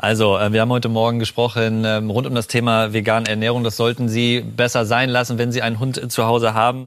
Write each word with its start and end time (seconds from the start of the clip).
Also, 0.00 0.38
äh, 0.38 0.52
wir 0.52 0.60
haben 0.60 0.70
heute 0.70 0.88
Morgen 0.88 1.18
gesprochen 1.18 1.82
ähm, 1.84 2.08
rund 2.08 2.28
um 2.28 2.34
das 2.36 2.46
Thema 2.46 2.92
vegane 2.92 3.28
Ernährung. 3.28 3.64
Das 3.64 3.76
sollten 3.76 4.08
Sie 4.08 4.42
besser 4.42 4.86
sein 4.86 5.10
lassen, 5.10 5.38
wenn 5.38 5.50
Sie 5.50 5.60
einen 5.60 5.80
Hund 5.80 6.12
zu 6.12 6.24
Hause 6.24 6.54
haben. 6.54 6.86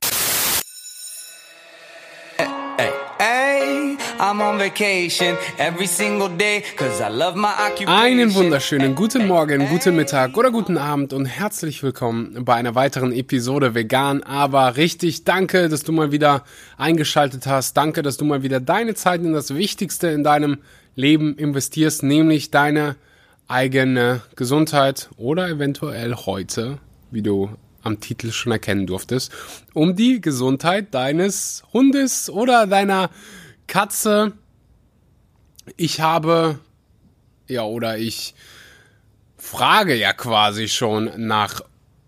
Einen 7.86 8.34
wunderschönen 8.34 8.96
guten 8.96 9.28
Morgen, 9.28 9.68
guten 9.68 9.96
Mittag 9.98 10.38
oder 10.38 10.52
guten 10.52 10.78
Abend 10.78 11.12
und 11.12 11.26
herzlich 11.26 11.84
willkommen 11.84 12.46
bei 12.46 12.56
einer 12.56 12.76
weiteren 12.76 13.12
Episode 13.12 13.76
Vegan, 13.76 14.24
aber 14.24 14.78
richtig. 14.78 15.26
Danke, 15.26 15.68
dass 15.68 15.84
du 15.84 15.92
mal 15.92 16.14
wieder 16.14 16.46
eingeschaltet 16.78 17.46
hast. 17.46 17.76
Danke, 17.76 18.04
dass 18.04 18.16
du 18.16 18.24
mal 18.24 18.42
wieder 18.42 18.62
deine 18.62 18.96
Zeit 18.96 19.22
in 19.22 19.34
das 19.34 19.54
Wichtigste 19.54 20.08
in 20.08 20.24
deinem 20.24 20.60
Leben 20.96 21.38
investierst, 21.38 22.04
nämlich 22.04 22.52
deine 22.52 22.96
eigene 23.48 24.22
Gesundheit 24.36 25.10
oder 25.18 25.50
eventuell 25.50 26.16
heute, 26.16 26.78
wie 27.12 27.22
du 27.22 27.50
am 27.84 28.00
Titel 28.00 28.32
schon 28.32 28.52
erkennen 28.52 28.88
durftest, 28.88 29.32
um 29.74 29.96
die 29.96 30.22
Gesundheit 30.22 30.94
deines 30.94 31.64
Hundes 31.74 32.30
oder 32.30 32.68
deiner 32.68 33.10
Katze. 33.68 34.34
Ich 35.78 36.00
habe, 36.00 36.60
ja, 37.48 37.64
oder 37.64 37.98
ich 37.98 38.36
frage 39.38 39.96
ja 39.96 40.14
quasi 40.14 40.68
schon 40.68 41.10
nach 41.18 41.62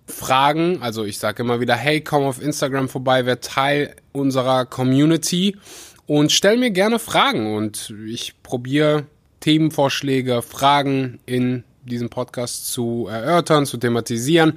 Fragen. 0.05 0.81
Also 0.81 1.03
ich 1.03 1.17
sage 1.17 1.43
immer 1.43 1.59
wieder, 1.59 1.75
hey, 1.75 2.01
komm 2.01 2.23
auf 2.23 2.41
Instagram 2.41 2.89
vorbei, 2.89 3.25
wer 3.25 3.41
Teil 3.41 3.95
unserer 4.11 4.65
Community 4.65 5.57
und 6.05 6.31
stell 6.31 6.57
mir 6.57 6.71
gerne 6.71 6.99
Fragen 6.99 7.55
und 7.55 7.93
ich 8.05 8.41
probiere 8.43 9.05
Themenvorschläge, 9.39 10.41
Fragen 10.41 11.19
in 11.25 11.63
diesem 11.85 12.09
Podcast 12.09 12.71
zu 12.71 13.07
erörtern, 13.09 13.65
zu 13.65 13.77
thematisieren. 13.77 14.53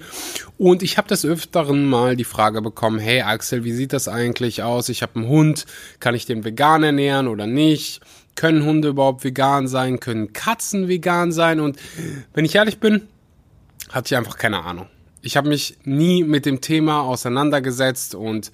Und 0.59 0.83
ich 0.83 0.97
habe 0.97 1.09
des 1.09 1.25
Öfteren 1.25 1.85
mal 1.85 2.17
die 2.17 2.25
Frage 2.25 2.63
bekommen, 2.63 2.99
hey 2.99 3.23
Axel, 3.23 3.65
wie 3.65 3.73
sieht 3.73 3.93
das 3.93 4.09
eigentlich 4.09 4.63
aus? 4.63 4.89
Ich 4.89 5.03
habe 5.03 5.17
einen 5.17 5.29
Hund, 5.29 5.67
kann 6.01 6.15
ich 6.15 6.27
den 6.27 6.45
vegan 6.45 6.83
ernähren 6.83 7.29
oder 7.29 7.47
nicht? 7.47 8.01
Können 8.37 8.65
Hunde 8.65 8.89
überhaupt 8.89 9.25
vegan 9.25 9.67
sein? 9.67 9.99
Können 9.99 10.33
Katzen 10.33 10.89
vegan 10.89 11.33
sein? 11.33 11.59
Und 11.59 11.79
wenn 12.35 12.45
ich 12.45 12.55
ehrlich 12.55 12.79
bin, 12.79 13.03
hatte 13.91 14.15
ich 14.15 14.17
einfach 14.17 14.37
keine 14.37 14.63
Ahnung. 14.63 14.87
Ich 15.23 15.37
habe 15.37 15.49
mich 15.49 15.79
nie 15.85 16.23
mit 16.23 16.47
dem 16.47 16.61
Thema 16.61 17.01
auseinandergesetzt 17.01 18.15
und 18.15 18.53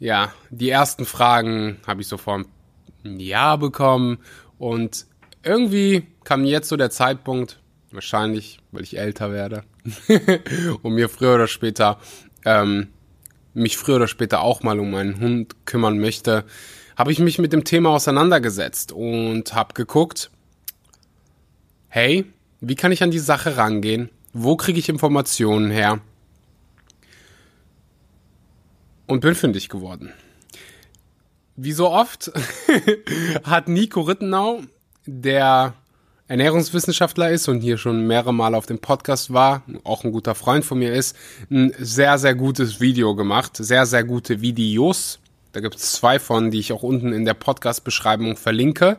ja, 0.00 0.32
die 0.48 0.70
ersten 0.70 1.04
Fragen 1.04 1.78
habe 1.86 2.00
ich 2.00 2.08
so 2.08 2.16
vor 2.16 2.42
einem 3.04 3.20
Jahr 3.20 3.58
bekommen 3.58 4.18
und 4.58 5.06
irgendwie 5.44 6.06
kam 6.24 6.44
jetzt 6.44 6.68
so 6.68 6.76
der 6.76 6.90
Zeitpunkt, 6.90 7.60
wahrscheinlich, 7.92 8.58
weil 8.72 8.82
ich 8.82 8.98
älter 8.98 9.30
werde 9.30 9.62
und 10.82 10.94
mir 10.94 11.08
früher 11.08 11.34
oder 11.34 11.46
später 11.46 11.98
ähm, 12.44 12.88
mich 13.52 13.76
früher 13.76 13.96
oder 13.96 14.08
später 14.08 14.40
auch 14.40 14.62
mal 14.62 14.80
um 14.80 14.94
einen 14.94 15.20
Hund 15.20 15.66
kümmern 15.66 15.98
möchte, 15.98 16.44
habe 16.96 17.12
ich 17.12 17.18
mich 17.18 17.38
mit 17.38 17.52
dem 17.52 17.64
Thema 17.64 17.90
auseinandergesetzt 17.90 18.92
und 18.92 19.54
habe 19.54 19.74
geguckt, 19.74 20.30
hey, 21.88 22.24
wie 22.60 22.74
kann 22.74 22.92
ich 22.92 23.02
an 23.02 23.10
die 23.10 23.18
Sache 23.18 23.56
rangehen? 23.56 24.10
Wo 24.32 24.56
kriege 24.56 24.78
ich 24.78 24.88
Informationen 24.88 25.70
her? 25.70 26.00
Und 29.10 29.20
bin 29.20 29.34
fündig 29.34 29.68
geworden. 29.68 30.12
Wie 31.56 31.72
so 31.72 31.90
oft 31.90 32.30
hat 33.42 33.68
Nico 33.68 34.02
Rittenau, 34.02 34.62
der 35.04 35.74
Ernährungswissenschaftler 36.28 37.30
ist 37.30 37.48
und 37.48 37.60
hier 37.60 37.76
schon 37.76 38.06
mehrere 38.06 38.32
Mal 38.32 38.54
auf 38.54 38.66
dem 38.66 38.78
Podcast 38.78 39.32
war, 39.32 39.64
auch 39.82 40.04
ein 40.04 40.12
guter 40.12 40.36
Freund 40.36 40.64
von 40.64 40.78
mir 40.78 40.92
ist, 40.92 41.16
ein 41.50 41.74
sehr, 41.76 42.18
sehr 42.18 42.36
gutes 42.36 42.80
Video 42.80 43.16
gemacht. 43.16 43.56
Sehr, 43.56 43.84
sehr 43.84 44.04
gute 44.04 44.40
Videos. 44.40 45.18
Da 45.50 45.58
gibt 45.58 45.74
es 45.74 45.92
zwei 45.92 46.20
von, 46.20 46.52
die 46.52 46.60
ich 46.60 46.72
auch 46.72 46.84
unten 46.84 47.12
in 47.12 47.24
der 47.24 47.34
Podcast-Beschreibung 47.34 48.36
verlinke. 48.36 48.96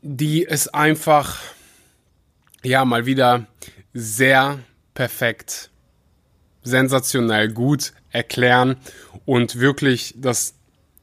Die 0.00 0.46
es 0.46 0.68
einfach, 0.68 1.38
ja, 2.62 2.86
mal 2.86 3.04
wieder 3.04 3.46
sehr 3.92 4.58
perfekt 4.94 5.70
sensationell 6.62 7.52
gut 7.52 7.92
erklären 8.10 8.76
und 9.24 9.58
wirklich 9.58 10.14
das 10.16 10.54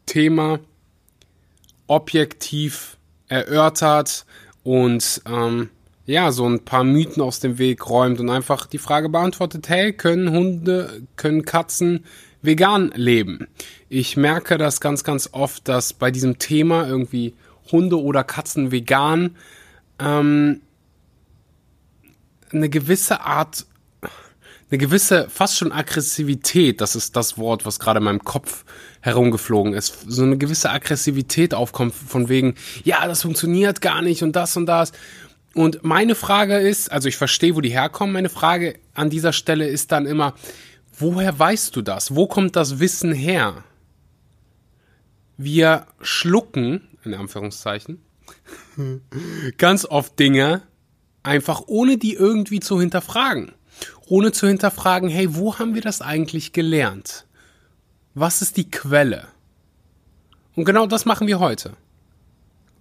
Thema 0.06 0.60
objektiv 1.88 2.98
erörtert 3.28 4.26
und 4.64 5.22
ähm, 5.26 5.70
ja, 6.06 6.32
so 6.32 6.48
ein 6.48 6.66
paar 6.66 6.84
Mythen 6.84 7.22
aus 7.22 7.40
dem 7.40 7.60
Weg 7.60 7.88
räumt 7.88 8.20
und 8.20 8.30
einfach 8.30 8.66
die 8.66 8.80
Frage 8.80 9.10
beantwortet, 9.10 9.70
hey, 9.70 9.94
können 9.94 10.32
Hunde, 10.32 11.04
können 11.16 11.46
Katzen 11.46 12.06
vegan 12.42 12.92
leben? 12.96 13.48
Ich 13.90 14.18
merke 14.18 14.58
das 14.58 14.82
ganz, 14.82 15.04
ganz 15.04 15.30
oft, 15.34 15.68
dass 15.68 15.94
bei 15.94 16.10
diesem 16.10 16.40
Thema 16.40 16.88
irgendwie 16.88 17.36
Hunde 17.72 18.02
oder 18.02 18.24
Katzen 18.24 18.72
vegan 18.72 19.36
ähm, 20.00 20.62
eine 22.52 22.70
gewisse 22.70 23.22
Art 23.22 23.68
eine 24.70 24.78
gewisse, 24.78 25.28
fast 25.30 25.58
schon 25.58 25.72
Aggressivität, 25.72 26.80
das 26.80 26.96
ist 26.96 27.16
das 27.16 27.38
Wort, 27.38 27.66
was 27.66 27.80
gerade 27.80 27.98
in 27.98 28.04
meinem 28.04 28.24
Kopf 28.24 28.66
herumgeflogen 29.02 29.74
ist, 29.74 30.06
so 30.08 30.24
eine 30.24 30.38
gewisse 30.38 30.70
Aggressivität 30.70 31.54
aufkommt 31.54 31.94
von 31.94 32.30
wegen, 32.30 32.56
ja, 32.84 33.08
das 33.08 33.24
funktioniert 33.24 33.82
gar 33.82 34.02
nicht 34.02 34.22
und 34.22 34.36
das 34.36 34.56
und 34.58 34.68
das. 34.68 34.92
Und 35.56 35.84
meine 35.84 36.14
Frage 36.14 36.60
ist, 36.60 36.92
also 36.92 37.08
ich 37.08 37.18
verstehe, 37.18 37.56
wo 37.56 37.62
die 37.62 37.72
herkommen, 37.72 38.14
meine 38.14 38.30
Frage 38.30 38.78
an 38.94 39.10
dieser 39.10 39.34
Stelle 39.34 39.68
ist 39.68 39.92
dann 39.92 40.06
immer, 40.06 40.36
woher 40.98 41.38
weißt 41.38 41.76
du 41.76 41.82
das? 41.82 42.16
Wo 42.16 42.28
kommt 42.28 42.56
das 42.56 42.80
Wissen 42.80 43.12
her? 43.12 43.64
Wir 45.38 45.88
schlucken, 46.02 46.88
in 47.04 47.16
Anführungszeichen, 47.16 48.04
ganz 49.58 49.86
oft 49.86 50.20
Dinge 50.20 50.62
einfach 51.24 51.64
ohne 51.66 51.98
die 51.98 52.14
irgendwie 52.14 52.60
zu 52.60 52.80
hinterfragen 52.80 53.54
ohne 54.10 54.32
zu 54.32 54.48
hinterfragen, 54.48 55.10
hey, 55.10 55.36
wo 55.36 55.60
haben 55.60 55.76
wir 55.76 55.82
das 55.82 56.02
eigentlich 56.02 56.52
gelernt? 56.52 57.26
Was 58.16 58.42
ist 58.42 58.58
die 58.58 58.70
Quelle? 58.70 59.28
Und 60.56 60.66
genau 60.66 60.88
das 60.88 61.06
machen 61.06 61.28
wir 61.28 61.40
heute. 61.40 61.74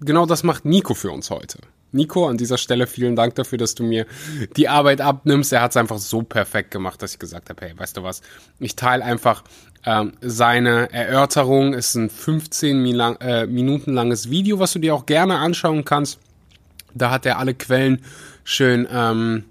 Genau 0.01 0.27
das 0.27 0.43
macht 0.43 0.65
Nico 0.65 0.95
für 0.95 1.11
uns 1.11 1.31
heute. 1.31 1.59
Nico, 1.93 2.27
an 2.29 2.37
dieser 2.37 2.59
Stelle 2.59 2.87
vielen 2.87 3.15
Dank 3.15 3.35
dafür, 3.35 3.59
dass 3.59 3.75
du 3.75 3.83
mir 3.83 4.07
die 4.57 4.69
Arbeit 4.69 5.01
abnimmst. 5.01 5.53
Er 5.53 5.63
hat 5.63 5.73
es 5.73 5.77
einfach 5.77 5.99
so 5.99 6.23
perfekt 6.23 6.71
gemacht, 6.71 7.03
dass 7.03 7.13
ich 7.13 7.19
gesagt 7.19 7.51
habe, 7.51 7.67
hey, 7.67 7.79
weißt 7.79 7.97
du 7.97 8.03
was, 8.03 8.21
ich 8.59 8.77
teile 8.77 9.05
einfach 9.05 9.45
ähm, 9.85 10.13
seine 10.21 10.93
Erörterung. 10.93 11.75
Es 11.75 11.89
ist 11.89 11.95
ein 11.97 12.11
15 12.11 12.85
äh, 13.21 13.47
Minuten 13.47 13.93
langes 13.93 14.31
Video, 14.31 14.59
was 14.59 14.73
du 14.73 14.79
dir 14.79 14.95
auch 14.95 15.07
gerne 15.07 15.39
anschauen 15.39 15.85
kannst. 15.85 16.19
Da 16.95 17.11
hat 17.11 17.27
er 17.27 17.39
alle 17.39 17.55
Quellen 17.55 18.03
schön 18.45 18.89
ähm, 18.91 19.45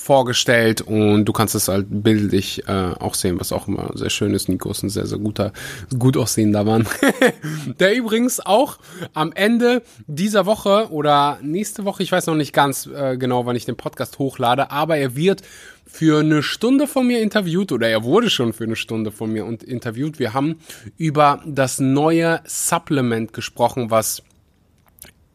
vorgestellt 0.00 0.80
und 0.80 1.24
du 1.24 1.32
kannst 1.32 1.54
es 1.54 1.68
halt 1.68 1.86
bildlich 1.88 2.66
äh, 2.66 2.92
auch 2.98 3.14
sehen, 3.14 3.38
was 3.38 3.52
auch 3.52 3.68
immer 3.68 3.90
sehr 3.94 4.10
schön 4.10 4.34
ist. 4.34 4.48
Nico 4.48 4.70
ist 4.70 4.82
ein 4.82 4.90
sehr, 4.90 5.06
sehr 5.06 5.18
guter, 5.18 5.52
gut 5.98 6.16
aussehender 6.16 6.64
Mann. 6.64 6.86
Der 7.80 7.94
übrigens 7.94 8.40
auch 8.44 8.78
am 9.14 9.32
Ende 9.32 9.82
dieser 10.06 10.46
Woche 10.46 10.88
oder 10.90 11.38
nächste 11.42 11.84
Woche, 11.84 12.02
ich 12.02 12.10
weiß 12.10 12.26
noch 12.26 12.34
nicht 12.34 12.52
ganz 12.52 12.86
äh, 12.86 13.16
genau, 13.16 13.46
wann 13.46 13.56
ich 13.56 13.66
den 13.66 13.76
Podcast 13.76 14.18
hochlade, 14.18 14.70
aber 14.70 14.96
er 14.96 15.14
wird 15.16 15.42
für 15.86 16.20
eine 16.20 16.42
Stunde 16.42 16.86
von 16.86 17.06
mir 17.06 17.20
interviewt 17.20 17.72
oder 17.72 17.88
er 17.88 18.04
wurde 18.04 18.30
schon 18.30 18.52
für 18.52 18.64
eine 18.64 18.76
Stunde 18.76 19.10
von 19.10 19.32
mir 19.32 19.44
interviewt. 19.46 20.18
Wir 20.18 20.32
haben 20.32 20.60
über 20.96 21.42
das 21.44 21.80
neue 21.80 22.40
Supplement 22.46 23.32
gesprochen, 23.32 23.90
was 23.90 24.22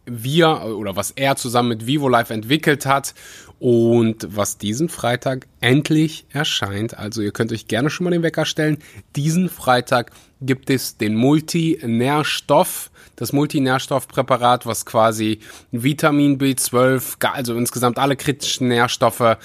wir 0.06 0.64
oder 0.78 0.96
was 0.96 1.12
er 1.12 1.36
zusammen 1.36 1.70
mit 1.70 1.88
Vivo 1.88 2.08
Life 2.08 2.34
entwickelt 2.34 2.86
hat 2.86 3.14
und 3.60 4.28
was 4.36 4.58
diesen 4.58 4.90
Freitag 4.90 5.48
endlich 5.62 6.26
erscheint. 6.30 6.98
Also 6.98 7.22
ihr 7.22 7.32
könnt 7.32 7.52
euch 7.52 7.68
gerne 7.68 7.90
schon 7.90 8.04
mal 8.04 8.12
den 8.12 8.24
Wecker 8.24 8.46
stellen. 8.46 8.78
Diesen 9.16 9.50
Freitag 9.50 10.12
gibt 10.42 10.70
es 10.70 10.98
den 10.98 11.16
Multinährstoff, 11.16 12.92
das 13.16 13.32
Multinährstoffpräparat, 13.34 14.66
was 14.66 14.86
quasi 14.86 15.40
Vitamin 15.72 16.38
B12, 16.38 17.26
also 17.26 17.56
insgesamt 17.56 17.98
alle 17.98 18.16
kritischen 18.18 18.68
Nährstoffe 18.68 19.38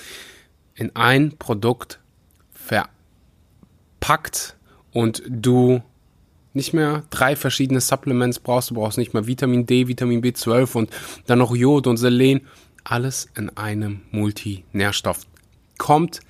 in 0.74 0.94
ein 0.96 1.36
Produkt 1.38 2.00
verpackt 4.00 4.56
und 4.92 5.22
du 5.28 5.82
nicht 6.52 6.74
mehr 6.74 7.04
drei 7.10 7.36
verschiedene 7.36 7.80
Supplements 7.80 8.40
brauchst. 8.40 8.70
Du 8.70 8.74
brauchst 8.74 8.98
nicht 8.98 9.14
mehr 9.14 9.26
Vitamin 9.26 9.66
D, 9.66 9.86
Vitamin 9.86 10.20
B12 10.22 10.74
und 10.74 10.90
dann 11.26 11.38
noch 11.38 11.54
Jod 11.54 11.86
und 11.86 11.96
Selen. 11.96 12.40
Alles 12.84 13.28
in 13.36 13.56
einem 13.56 14.02
Multinährstoff. 14.10 15.20
Kommt 15.78 16.20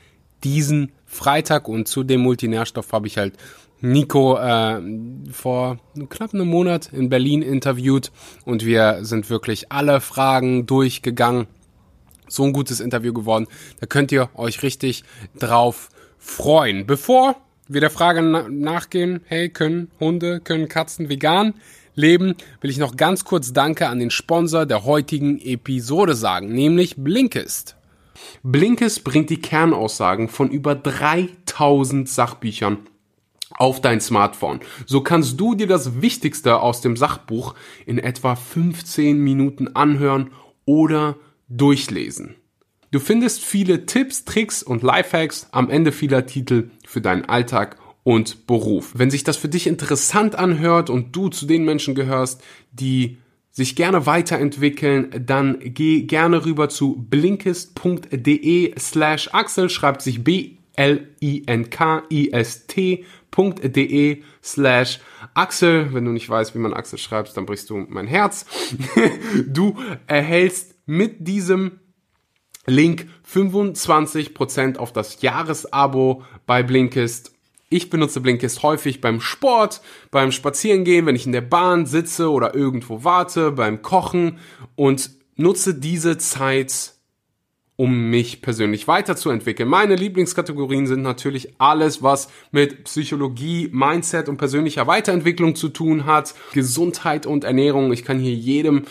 diesen 0.45 0.93
Freitag 1.07 1.69
und 1.69 1.89
zu 1.89 2.03
dem 2.03 2.21
Multinährstoff 2.21 2.93
habe 2.93 3.07
ich 3.07 3.19
halt 3.19 3.37
Nico 3.81 4.37
äh, 4.37 4.81
vor 5.33 5.79
knapp 6.09 6.35
einem 6.35 6.49
Monat 6.49 6.93
in 6.93 7.09
Berlin 7.09 7.43
interviewt 7.43 8.13
und 8.45 8.65
wir 8.65 9.05
sind 9.05 9.31
wirklich 9.31 9.73
alle 9.73 10.01
Fragen 10.01 10.67
durchgegangen. 10.67 11.47
So 12.29 12.45
ein 12.45 12.53
gutes 12.53 12.81
Interview 12.81 13.13
geworden. 13.13 13.47
Da 13.81 13.87
könnt 13.87 14.13
ihr 14.13 14.29
euch 14.35 14.63
richtig 14.63 15.03
drauf 15.39 15.89
freuen. 16.19 16.87
Bevor 16.87 17.37
wir 17.67 17.81
der 17.81 17.91
Frage 17.91 18.23
na 18.23 18.49
nachgehen, 18.49 19.21
hey, 19.27 19.49
können 19.49 19.91
Hunde, 19.99 20.41
können 20.41 20.69
Katzen 20.69 21.09
vegan 21.09 21.55
leben, 22.01 22.35
will 22.61 22.71
ich 22.71 22.79
noch 22.79 22.97
ganz 22.97 23.25
kurz 23.25 23.53
Danke 23.53 23.89
an 23.89 24.01
den 24.01 24.11
Sponsor 24.11 24.67
der 24.67 24.85
heutigen 24.85 25.39
Episode 25.39 26.15
sagen, 26.15 26.53
nämlich 26.53 26.97
Blinkist. 26.97 27.77
Blinkist 28.43 29.05
bringt 29.05 29.31
die 29.31 29.41
Kernaussagen 29.41 30.29
von 30.29 30.51
über 30.51 30.75
3000 30.75 32.09
Sachbüchern 32.09 32.79
auf 33.57 33.81
dein 33.81 34.01
Smartphone. 34.01 34.61
So 34.87 35.03
kannst 35.03 35.39
du 35.39 35.55
dir 35.55 35.67
das 35.67 36.01
Wichtigste 36.01 36.61
aus 36.61 36.81
dem 36.81 36.97
Sachbuch 36.97 37.55
in 37.87 37.99
etwa 37.99 38.35
15 38.35 39.19
Minuten 39.19 39.75
anhören 39.75 40.31
oder 40.65 41.17
durchlesen. 41.49 42.37
Du 42.93 42.99
findest 42.99 43.45
viele 43.45 43.87
Tipps, 43.87 44.25
Tricks 44.25 44.63
und 44.63 44.83
Lifehacks 44.83 45.49
am 45.53 45.71
Ende 45.71 45.93
vieler 45.93 46.27
Titel 46.27 46.71
für 46.87 47.01
deinen 47.01 47.25
Alltag 47.25 47.77
und 48.03 48.47
Beruf. 48.47 48.93
Wenn 48.95 49.11
sich 49.11 49.25
das 49.25 49.37
für 49.37 49.49
dich 49.49 49.67
interessant 49.67 50.35
anhört 50.35 50.91
und 50.91 51.15
du 51.15 51.29
zu 51.29 51.47
den 51.47 51.65
Menschen 51.65 51.95
gehörst, 51.95 52.43
die 52.73 53.19
sich 53.53 53.77
gerne 53.77 54.07
weiterentwickeln, 54.07 55.25
dann 55.27 55.59
geh 55.61 56.03
gerne 56.03 56.45
rüber 56.47 56.69
zu 56.69 56.97
blinkist.de 57.11 58.75
slash 58.79 59.29
Axel, 59.33 59.69
schreibt 59.69 60.03
sich 60.03 60.23
B-L-I-N-K-I-S-T.de 60.23 60.63
slash 64.43 65.01
Axel. 65.35 65.93
Wenn 65.93 66.05
du 66.05 66.13
nicht 66.13 66.29
weißt, 66.29 66.55
wie 66.55 66.61
man 66.61 66.73
Axel 66.73 66.99
schreibst, 66.99 67.37
dann 67.37 67.47
brichst 67.47 67.71
du 67.71 67.85
mein 67.89 68.07
Herz. 68.07 68.47
du 69.47 69.77
erhältst 70.07 70.77
mit 70.87 71.27
diesem 71.27 71.81
Link 72.67 73.09
25% 73.33 74.77
auf 74.77 74.93
das 74.93 75.23
Jahresabo 75.23 76.23
bei 76.47 76.63
Blinkist 76.63 77.30
ich 77.71 77.89
benutze 77.89 78.21
Blinkist 78.21 78.63
häufig 78.63 79.01
beim 79.01 79.21
Sport, 79.21 79.81
beim 80.11 80.33
Spazierengehen, 80.33 81.07
wenn 81.07 81.17
ich 81.17 81.25
in 81.25 81.33
der 81.33 81.41
Bahn 81.41 81.87
sitze 81.87 82.31
oder 82.31 82.55
irgendwo 82.55 83.05
warte, 83.05 83.53
beim 83.53 83.81
Kochen 83.81 84.39
und 84.75 85.11
nutze 85.37 85.75
diese 85.75 86.19
Zeit, 86.19 86.95
um 87.77 88.11
mich 88.11 88.43
persönlich 88.43 88.89
weiterzuentwickeln. 88.89 89.69
Meine 89.69 89.95
Lieblingskategorien 89.95 90.89
sind 90.89 91.03
natürlich 91.03 91.55
alles, 91.59 92.03
was 92.03 92.29
mit 92.51 92.85
Psychologie, 92.85 93.71
Mindset 93.73 94.29
und 94.29 94.37
persönlicher 94.37 94.89
Weiterentwicklung 94.89 95.55
zu 95.55 95.69
tun 95.69 96.07
hat, 96.07 96.35
Gesundheit 96.53 97.25
und 97.25 97.45
Ernährung. 97.45 97.93
Ich 97.93 98.05
kann 98.05 98.19
hier 98.19 98.35
jedem 98.35 98.85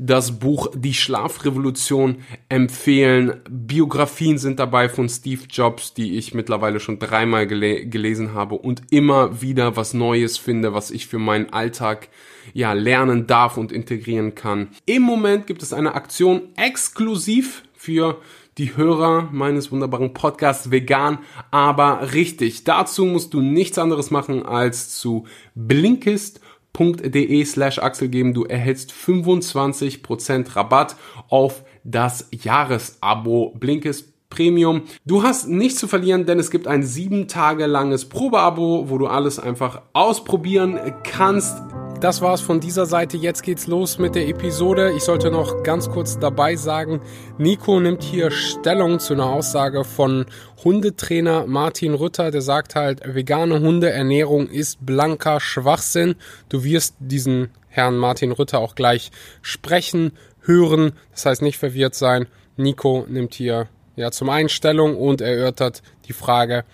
das 0.00 0.38
Buch 0.38 0.68
Die 0.76 0.94
Schlafrevolution 0.94 2.18
empfehlen. 2.48 3.40
Biografien 3.50 4.38
sind 4.38 4.60
dabei 4.60 4.88
von 4.88 5.08
Steve 5.08 5.42
Jobs, 5.50 5.92
die 5.92 6.16
ich 6.16 6.34
mittlerweile 6.34 6.78
schon 6.78 7.00
dreimal 7.00 7.48
gele 7.48 7.84
gelesen 7.84 8.32
habe 8.32 8.54
und 8.54 8.82
immer 8.90 9.42
wieder 9.42 9.76
was 9.76 9.94
Neues 9.94 10.38
finde, 10.38 10.72
was 10.72 10.92
ich 10.92 11.08
für 11.08 11.18
meinen 11.18 11.52
Alltag 11.52 12.08
ja 12.54 12.72
lernen 12.74 13.26
darf 13.26 13.56
und 13.56 13.72
integrieren 13.72 14.36
kann. 14.36 14.68
Im 14.86 15.02
Moment 15.02 15.48
gibt 15.48 15.64
es 15.64 15.72
eine 15.72 15.94
Aktion 15.94 16.42
exklusiv 16.56 17.64
für 17.74 18.20
die 18.56 18.76
Hörer 18.76 19.28
meines 19.32 19.72
wunderbaren 19.72 20.14
Podcasts 20.14 20.70
vegan, 20.70 21.18
aber 21.50 22.12
richtig. 22.12 22.64
Dazu 22.64 23.04
musst 23.04 23.34
du 23.34 23.40
nichts 23.40 23.78
anderes 23.78 24.10
machen 24.12 24.46
als 24.46 24.96
zu 24.98 25.26
Blinkist 25.54 26.40
blinkist.de 26.72 27.44
slash 27.44 27.78
Axel. 27.78 28.08
Du 28.32 28.44
erhältst 28.44 28.92
25% 28.92 30.56
Rabatt 30.56 30.96
auf 31.28 31.64
das 31.84 32.28
Jahresabo 32.32 33.54
Blinkist 33.58 34.12
Premium. 34.30 34.82
Du 35.06 35.22
hast 35.22 35.48
nichts 35.48 35.80
zu 35.80 35.88
verlieren, 35.88 36.26
denn 36.26 36.38
es 36.38 36.50
gibt 36.50 36.66
ein 36.66 36.82
sieben 36.82 37.28
Tage 37.28 37.66
langes 37.66 38.08
Probeabo, 38.08 38.90
wo 38.90 38.98
du 38.98 39.06
alles 39.06 39.38
einfach 39.38 39.82
ausprobieren 39.94 40.78
kannst. 41.02 41.56
Das 42.00 42.20
war's 42.20 42.40
von 42.40 42.60
dieser 42.60 42.86
Seite. 42.86 43.16
Jetzt 43.16 43.42
geht's 43.42 43.66
los 43.66 43.98
mit 43.98 44.14
der 44.14 44.28
Episode. 44.28 44.92
Ich 44.92 45.02
sollte 45.02 45.32
noch 45.32 45.64
ganz 45.64 45.90
kurz 45.90 46.16
dabei 46.16 46.54
sagen, 46.54 47.00
Nico 47.38 47.80
nimmt 47.80 48.04
hier 48.04 48.30
Stellung 48.30 49.00
zu 49.00 49.14
einer 49.14 49.26
Aussage 49.26 49.82
von 49.82 50.26
Hundetrainer 50.62 51.46
Martin 51.46 51.94
Rütter. 51.94 52.30
Der 52.30 52.40
sagt 52.40 52.76
halt, 52.76 53.02
vegane 53.04 53.58
Hundeernährung 53.58 54.46
ist 54.46 54.86
blanker 54.86 55.40
Schwachsinn. 55.40 56.14
Du 56.48 56.62
wirst 56.62 56.94
diesen 57.00 57.48
Herrn 57.66 57.96
Martin 57.96 58.30
Rütter 58.30 58.60
auch 58.60 58.76
gleich 58.76 59.10
sprechen, 59.42 60.12
hören. 60.42 60.92
Das 61.10 61.26
heißt 61.26 61.42
nicht 61.42 61.58
verwirrt 61.58 61.96
sein. 61.96 62.28
Nico 62.56 63.06
nimmt 63.08 63.34
hier 63.34 63.66
ja 63.96 64.12
zum 64.12 64.28
einen 64.28 64.48
Stellung 64.48 64.96
und 64.96 65.20
erörtert 65.20 65.82
die 66.06 66.12
Frage, 66.12 66.64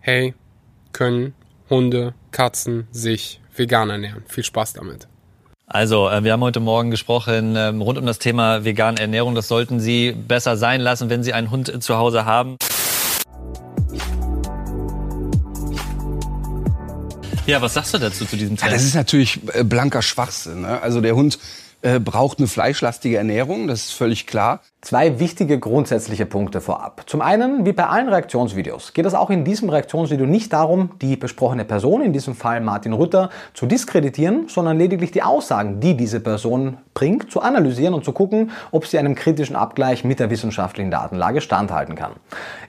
hey, 0.00 0.34
können 0.90 1.34
Hunde, 1.70 2.14
Katzen 2.32 2.88
sich 2.90 3.40
vegan 3.58 3.90
ernähren. 3.90 4.24
Viel 4.28 4.44
Spaß 4.44 4.74
damit. 4.74 5.08
Also, 5.66 6.08
äh, 6.08 6.22
wir 6.22 6.32
haben 6.32 6.42
heute 6.42 6.60
Morgen 6.60 6.90
gesprochen 6.90 7.56
ähm, 7.56 7.82
rund 7.82 7.98
um 7.98 8.06
das 8.06 8.18
Thema 8.18 8.64
vegane 8.64 9.00
Ernährung. 9.00 9.34
Das 9.34 9.48
sollten 9.48 9.80
Sie 9.80 10.12
besser 10.12 10.56
sein 10.56 10.80
lassen, 10.80 11.10
wenn 11.10 11.24
Sie 11.24 11.32
einen 11.32 11.50
Hund 11.50 11.82
zu 11.82 11.96
Hause 11.96 12.24
haben. 12.24 12.56
Ja, 17.46 17.62
was 17.62 17.74
sagst 17.74 17.94
du 17.94 17.98
dazu 17.98 18.24
zu 18.24 18.36
diesem 18.36 18.56
Trend? 18.56 18.72
Ja, 18.72 18.76
das 18.76 18.84
ist 18.84 18.94
natürlich 18.94 19.40
äh, 19.54 19.64
blanker 19.64 20.02
Schwachsinn. 20.02 20.62
Ne? 20.62 20.80
Also 20.82 21.00
der 21.00 21.14
Hund 21.14 21.38
äh, 21.82 22.00
braucht 22.00 22.38
eine 22.38 22.48
fleischlastige 22.48 23.16
Ernährung, 23.16 23.68
das 23.68 23.86
ist 23.86 23.92
völlig 23.92 24.26
klar. 24.26 24.62
Zwei 24.86 25.18
wichtige 25.18 25.58
grundsätzliche 25.58 26.26
Punkte 26.26 26.60
vorab. 26.60 27.02
Zum 27.06 27.20
einen, 27.20 27.66
wie 27.66 27.72
bei 27.72 27.88
allen 27.88 28.08
Reaktionsvideos, 28.08 28.92
geht 28.92 29.04
es 29.04 29.14
auch 29.14 29.30
in 29.30 29.44
diesem 29.44 29.68
Reaktionsvideo 29.68 30.26
nicht 30.26 30.52
darum, 30.52 30.90
die 31.02 31.16
besprochene 31.16 31.64
Person, 31.64 32.02
in 32.02 32.12
diesem 32.12 32.36
Fall 32.36 32.60
Martin 32.60 32.92
Rütter, 32.92 33.30
zu 33.52 33.66
diskreditieren, 33.66 34.46
sondern 34.46 34.78
lediglich 34.78 35.10
die 35.10 35.24
Aussagen, 35.24 35.80
die 35.80 35.96
diese 35.96 36.20
Person 36.20 36.76
bringt, 36.94 37.32
zu 37.32 37.40
analysieren 37.40 37.94
und 37.94 38.04
zu 38.04 38.12
gucken, 38.12 38.52
ob 38.70 38.86
sie 38.86 38.96
einem 38.96 39.16
kritischen 39.16 39.56
Abgleich 39.56 40.04
mit 40.04 40.20
der 40.20 40.30
wissenschaftlichen 40.30 40.92
Datenlage 40.92 41.40
standhalten 41.40 41.96
kann. 41.96 42.12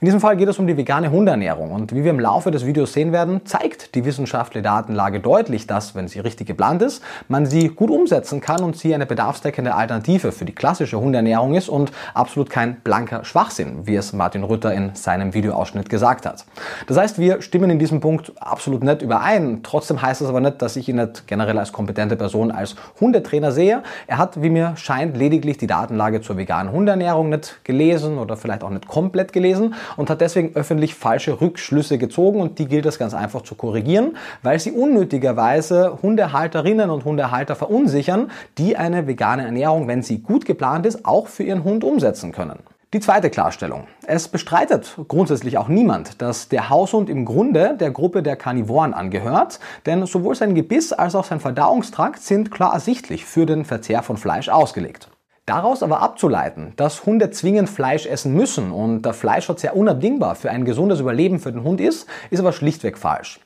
In 0.01 0.05
diesem 0.05 0.19
Fall 0.19 0.37
geht 0.37 0.49
es 0.49 0.57
um 0.57 0.65
die 0.65 0.75
vegane 0.75 1.11
Hundeernährung 1.11 1.71
und 1.71 1.93
wie 1.93 2.03
wir 2.03 2.09
im 2.09 2.19
Laufe 2.19 2.49
des 2.49 2.65
Videos 2.65 2.93
sehen 2.93 3.11
werden, 3.11 3.45
zeigt 3.45 3.93
die 3.93 4.05
wissenschaftliche 4.05 4.63
Datenlage 4.63 5.19
deutlich, 5.19 5.67
dass, 5.67 5.93
wenn 5.93 6.07
sie 6.07 6.19
richtig 6.19 6.47
geplant 6.47 6.81
ist, 6.81 7.03
man 7.27 7.45
sie 7.45 7.67
gut 7.67 7.91
umsetzen 7.91 8.41
kann 8.41 8.63
und 8.63 8.75
sie 8.75 8.95
eine 8.95 9.05
bedarfsdeckende 9.05 9.75
Alternative 9.75 10.31
für 10.31 10.45
die 10.45 10.55
klassische 10.55 10.99
Hundeernährung 10.99 11.53
ist 11.53 11.69
und 11.69 11.91
absolut 12.13 12.49
kein 12.49 12.81
blanker 12.81 13.23
Schwachsinn, 13.23 13.87
wie 13.87 13.95
es 13.95 14.13
Martin 14.13 14.43
Rütter 14.43 14.73
in 14.73 14.95
seinem 14.95 15.33
Videoausschnitt 15.33 15.89
gesagt 15.89 16.25
hat. 16.25 16.45
Das 16.87 16.97
heißt, 16.97 17.19
wir 17.19 17.41
stimmen 17.41 17.69
in 17.69 17.79
diesem 17.79 17.99
Punkt 17.99 18.33
absolut 18.39 18.83
nicht 18.83 19.01
überein. 19.01 19.61
Trotzdem 19.63 20.01
heißt 20.01 20.21
das 20.21 20.29
aber 20.29 20.39
nicht, 20.39 20.61
dass 20.61 20.75
ich 20.75 20.89
ihn 20.89 20.97
nicht 20.97 21.27
generell 21.27 21.57
als 21.57 21.71
kompetente 21.71 22.15
Person 22.15 22.51
als 22.51 22.75
Hundetrainer 22.99 23.51
sehe. 23.51 23.83
Er 24.07 24.17
hat, 24.17 24.41
wie 24.41 24.49
mir 24.49 24.73
scheint, 24.75 25.17
lediglich 25.17 25.57
die 25.57 25.67
Datenlage 25.67 26.21
zur 26.21 26.37
veganen 26.37 26.71
Hundeernährung 26.71 27.29
nicht 27.29 27.63
gelesen 27.63 28.17
oder 28.17 28.37
vielleicht 28.37 28.63
auch 28.63 28.69
nicht 28.69 28.87
komplett 28.87 29.33
gelesen 29.33 29.75
und 29.95 30.09
hat 30.09 30.21
deswegen 30.21 30.55
öffentlich 30.55 30.95
falsche 30.95 31.39
Rückschlüsse 31.39 31.97
gezogen 31.97 32.41
und 32.41 32.59
die 32.59 32.67
gilt 32.67 32.85
es 32.85 32.99
ganz 32.99 33.13
einfach 33.13 33.41
zu 33.41 33.55
korrigieren, 33.55 34.17
weil 34.43 34.59
sie 34.59 34.71
unnötigerweise 34.71 35.99
Hundehalterinnen 36.01 36.89
und 36.89 37.05
Hundehalter 37.05 37.55
verunsichern, 37.55 38.31
die 38.57 38.77
eine 38.77 39.07
vegane 39.07 39.45
Ernährung, 39.45 39.87
wenn 39.87 40.01
sie 40.01 40.19
gut 40.19 40.45
geplant 40.45 40.85
ist, 40.85 41.05
auch 41.05 41.27
für 41.27 41.43
ihren 41.43 41.63
Hund 41.63 41.83
umsetzen 41.87 42.31
können. 42.31 42.59
Die 42.93 43.01
zweite 43.01 43.29
Klarstellung. 43.29 43.87
Es 44.05 44.29
bestreitet 44.29 44.97
grundsätzlich 45.09 45.57
auch 45.57 45.67
niemand, 45.67 46.21
dass 46.21 46.47
der 46.47 46.69
Haushund 46.69 47.09
im 47.09 47.25
Grunde 47.25 47.75
der 47.77 47.91
Gruppe 47.91 48.23
der 48.23 48.37
Karnivoren 48.37 48.93
angehört, 48.93 49.59
denn 49.85 50.05
sowohl 50.05 50.35
sein 50.35 50.55
Gebiss 50.55 50.93
als 50.93 51.13
auch 51.13 51.25
sein 51.25 51.41
Verdauungstrakt 51.41 52.21
sind 52.21 52.49
klar 52.49 52.73
ersichtlich 52.73 53.25
für 53.25 53.45
den 53.45 53.65
Verzehr 53.65 54.03
von 54.03 54.15
Fleisch 54.15 54.47
ausgelegt. 54.47 55.09
Daraus 55.47 55.81
aber 55.81 56.01
abzuleiten, 56.01 56.73
dass 56.75 57.05
Hunde 57.05 57.31
zwingend 57.31 57.69
Fleisch 57.69 58.05
essen 58.05 58.33
müssen 58.33 58.69
und 58.73 59.03
der 59.03 59.13
Fleischschutz 59.13 59.61
sehr 59.61 59.77
unabdingbar 59.77 60.35
für 60.35 60.51
ein 60.51 60.65
gesundes 60.65 60.99
Überleben 60.99 61.39
für 61.39 61.53
den 61.53 61.63
Hund 61.63 61.79
ist, 61.79 62.05
ist 62.29 62.41
aber 62.41 62.51
schlichtweg 62.51 62.97
falsch. 62.97 63.39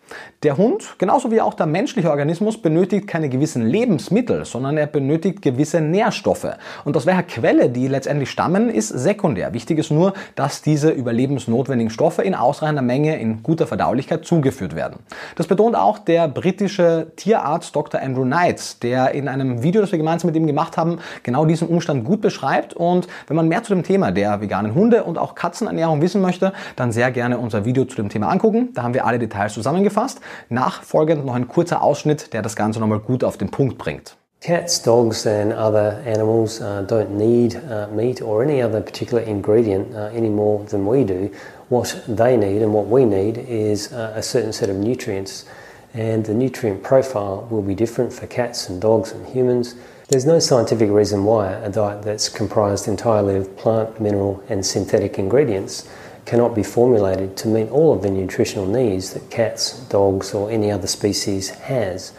Der 0.43 0.58
Hund, 0.58 0.96
genauso 0.98 1.31
wie 1.31 1.39
auch 1.41 1.53
der 1.53 1.67
menschliche 1.67 2.10
Organismus, 2.10 2.60
benötigt 2.60 3.08
keine 3.08 3.29
gewissen 3.29 3.67
Lebensmittel, 3.67 4.46
sondern 4.46 4.77
er 4.77 4.88
benötigt 4.88 5.43
gewisse 5.43 5.79
Nährstoffe. 5.79 6.48
Und 6.84 6.98
aus 6.98 7.05
welcher 7.05 7.24
Quelle 7.24 7.70
die 7.70 7.88
letztendlich 7.88 8.31
stammen, 8.31 8.70
ist 8.72 8.89
sekundär. 8.89 9.53
Wichtig 9.53 9.77
ist 9.77 9.91
nur, 9.91 10.13
dass 10.36 10.63
diese 10.63 10.89
überlebensnotwendigen 10.89 11.91
Stoffe 11.91 12.24
in 12.24 12.34
ausreichender 12.34 12.81
Menge 12.81 13.20
in 13.20 13.43
guter 13.43 13.67
Verdaulichkeit 13.67 14.25
zugeführt 14.25 14.75
werden. 14.75 15.00
Das 15.36 15.46
betont 15.46 15.75
auch 15.75 16.00
der 16.00 16.27
britische 16.27 17.12
Tierarzt 17.15 17.75
Dr. 17.75 18.01
Andrew 18.01 18.24
Knight, 18.24 18.81
der 18.81 19.12
in 19.12 19.27
einem 19.27 19.62
Video, 19.62 19.81
das 19.81 19.91
wir 19.91 20.00
gemeinsam 20.00 20.29
mit 20.29 20.36
ihm 20.36 20.48
gemacht 20.48 20.77
haben, 20.77 20.98
genau 21.22 21.46
diesen 21.46 21.67
Umstand 21.67 21.90
Zustand 21.91 22.05
gut 22.05 22.21
beschreibt. 22.21 22.74
Und 22.74 23.07
wenn 23.27 23.36
man 23.36 23.48
mehr 23.48 23.63
zu 23.63 23.74
dem 23.74 23.83
Thema 23.83 24.12
der 24.12 24.41
veganen 24.41 24.74
Hunde 24.74 25.03
und 25.03 25.17
auch 25.17 25.36
Katzenernährung 25.36 26.01
wissen 26.01 26.21
möchte, 26.21 26.53
dann 26.75 26.91
sehr 26.91 27.12
gerne 27.12 27.38
unser 27.38 27.65
Video 27.65 27.86
zu 27.86 27.95
dem 27.95 28.10
Thema 28.10 28.29
angucken. 28.29 28.69
Da 28.74 28.83
haben 28.83 28.93
wir 28.93 29.05
alle 29.05 29.19
Details 29.19 29.53
zusammengefasst. 29.53 30.21
Nachfolgend 30.50 31.25
noch 31.25 31.36
ein 31.36 31.48
kurzer 31.48 31.81
Ausschnitt, 31.81 32.33
der 32.33 32.41
das 32.41 32.55
Ganze 32.55 32.79
nochmal 32.79 33.00
gut 33.00 33.24
auf 33.24 33.38
den 33.38 33.50
Punkt 33.50 33.77
bringt. 33.77 34.15
Cats, 34.41 34.81
dogs, 34.81 35.27
and 35.27 35.53
other 35.53 36.00
animals 36.03 36.62
uh, 36.62 36.83
don't 36.88 37.12
need 37.12 37.55
uh, 37.69 37.88
meat 37.95 38.24
or 38.24 38.41
any 38.41 38.63
other 38.63 38.81
particular 38.81 39.21
ingredient 39.21 39.93
uh, 39.93 40.10
any 40.15 40.29
more 40.29 40.65
than 40.65 40.83
we 40.83 41.03
do. 41.03 41.29
What 41.69 42.01
they 42.07 42.38
need 42.38 42.63
and 42.63 42.74
what 42.74 42.88
we 42.89 43.05
need 43.05 43.38
is 43.38 43.91
uh, 43.93 44.13
a 44.15 44.24
certain 44.24 44.51
set 44.51 44.69
of 44.69 44.77
nutrients, 44.77 45.45
and 45.93 46.25
the 46.25 46.33
nutrient 46.33 46.83
profile 46.83 47.48
will 47.50 47.62
be 47.62 47.75
different 47.75 48.13
for 48.13 48.27
cats 48.27 48.69
and 48.69 48.81
dogs 48.81 49.12
and 49.12 49.27
humans. 49.27 49.75
There's 50.07 50.25
no 50.25 50.39
scientific 50.39 50.89
reason 50.89 51.24
why 51.24 51.53
a 51.53 51.69
diet 51.69 52.03
that's 52.03 52.29
comprised 52.29 52.88
entirely 52.88 53.36
of 53.36 53.57
plant, 53.57 54.00
mineral, 54.00 54.43
and 54.50 54.65
synthetic 54.65 55.17
ingredients 55.19 55.89
cannot 56.25 56.53
be 56.53 56.63
formulated 56.63 57.36
to 57.38 57.48
meet 57.48 57.69
all 57.69 57.93
of 57.93 58.01
the 58.01 58.10
nutritional 58.10 58.65
needs 58.65 59.13
that 59.13 59.29
cats, 59.29 59.79
dogs, 59.88 60.33
or 60.33 60.51
any 60.51 60.71
other 60.71 60.88
species 60.88 61.50
has. 61.50 62.13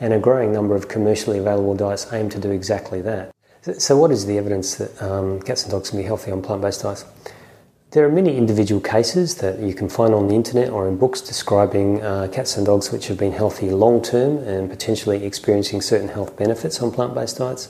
And 0.00 0.12
a 0.14 0.18
growing 0.18 0.52
number 0.52 0.74
of 0.74 0.88
commercially 0.88 1.38
available 1.38 1.74
diets 1.74 2.10
aim 2.12 2.30
to 2.30 2.38
do 2.38 2.50
exactly 2.50 3.02
that. 3.02 3.34
So, 3.78 3.98
what 3.98 4.10
is 4.10 4.24
the 4.24 4.38
evidence 4.38 4.76
that 4.76 5.02
um, 5.02 5.42
cats 5.42 5.64
and 5.64 5.70
dogs 5.70 5.90
can 5.90 5.98
be 5.98 6.04
healthy 6.04 6.30
on 6.30 6.40
plant 6.40 6.62
based 6.62 6.82
diets? 6.82 7.04
There 7.92 8.04
are 8.04 8.08
many 8.08 8.36
individual 8.36 8.80
cases 8.80 9.34
that 9.38 9.58
you 9.58 9.74
can 9.74 9.88
find 9.88 10.14
on 10.14 10.28
the 10.28 10.34
internet 10.36 10.70
or 10.70 10.86
in 10.86 10.96
books 10.96 11.20
describing 11.20 12.00
uh, 12.00 12.28
cats 12.30 12.56
and 12.56 12.64
dogs 12.64 12.92
which 12.92 13.08
have 13.08 13.18
been 13.18 13.32
healthy 13.32 13.70
long 13.70 14.00
term 14.00 14.38
and 14.38 14.70
potentially 14.70 15.24
experiencing 15.24 15.80
certain 15.80 16.06
health 16.06 16.36
benefits 16.36 16.80
on 16.80 16.92
plant 16.92 17.16
based 17.16 17.38
diets. 17.38 17.68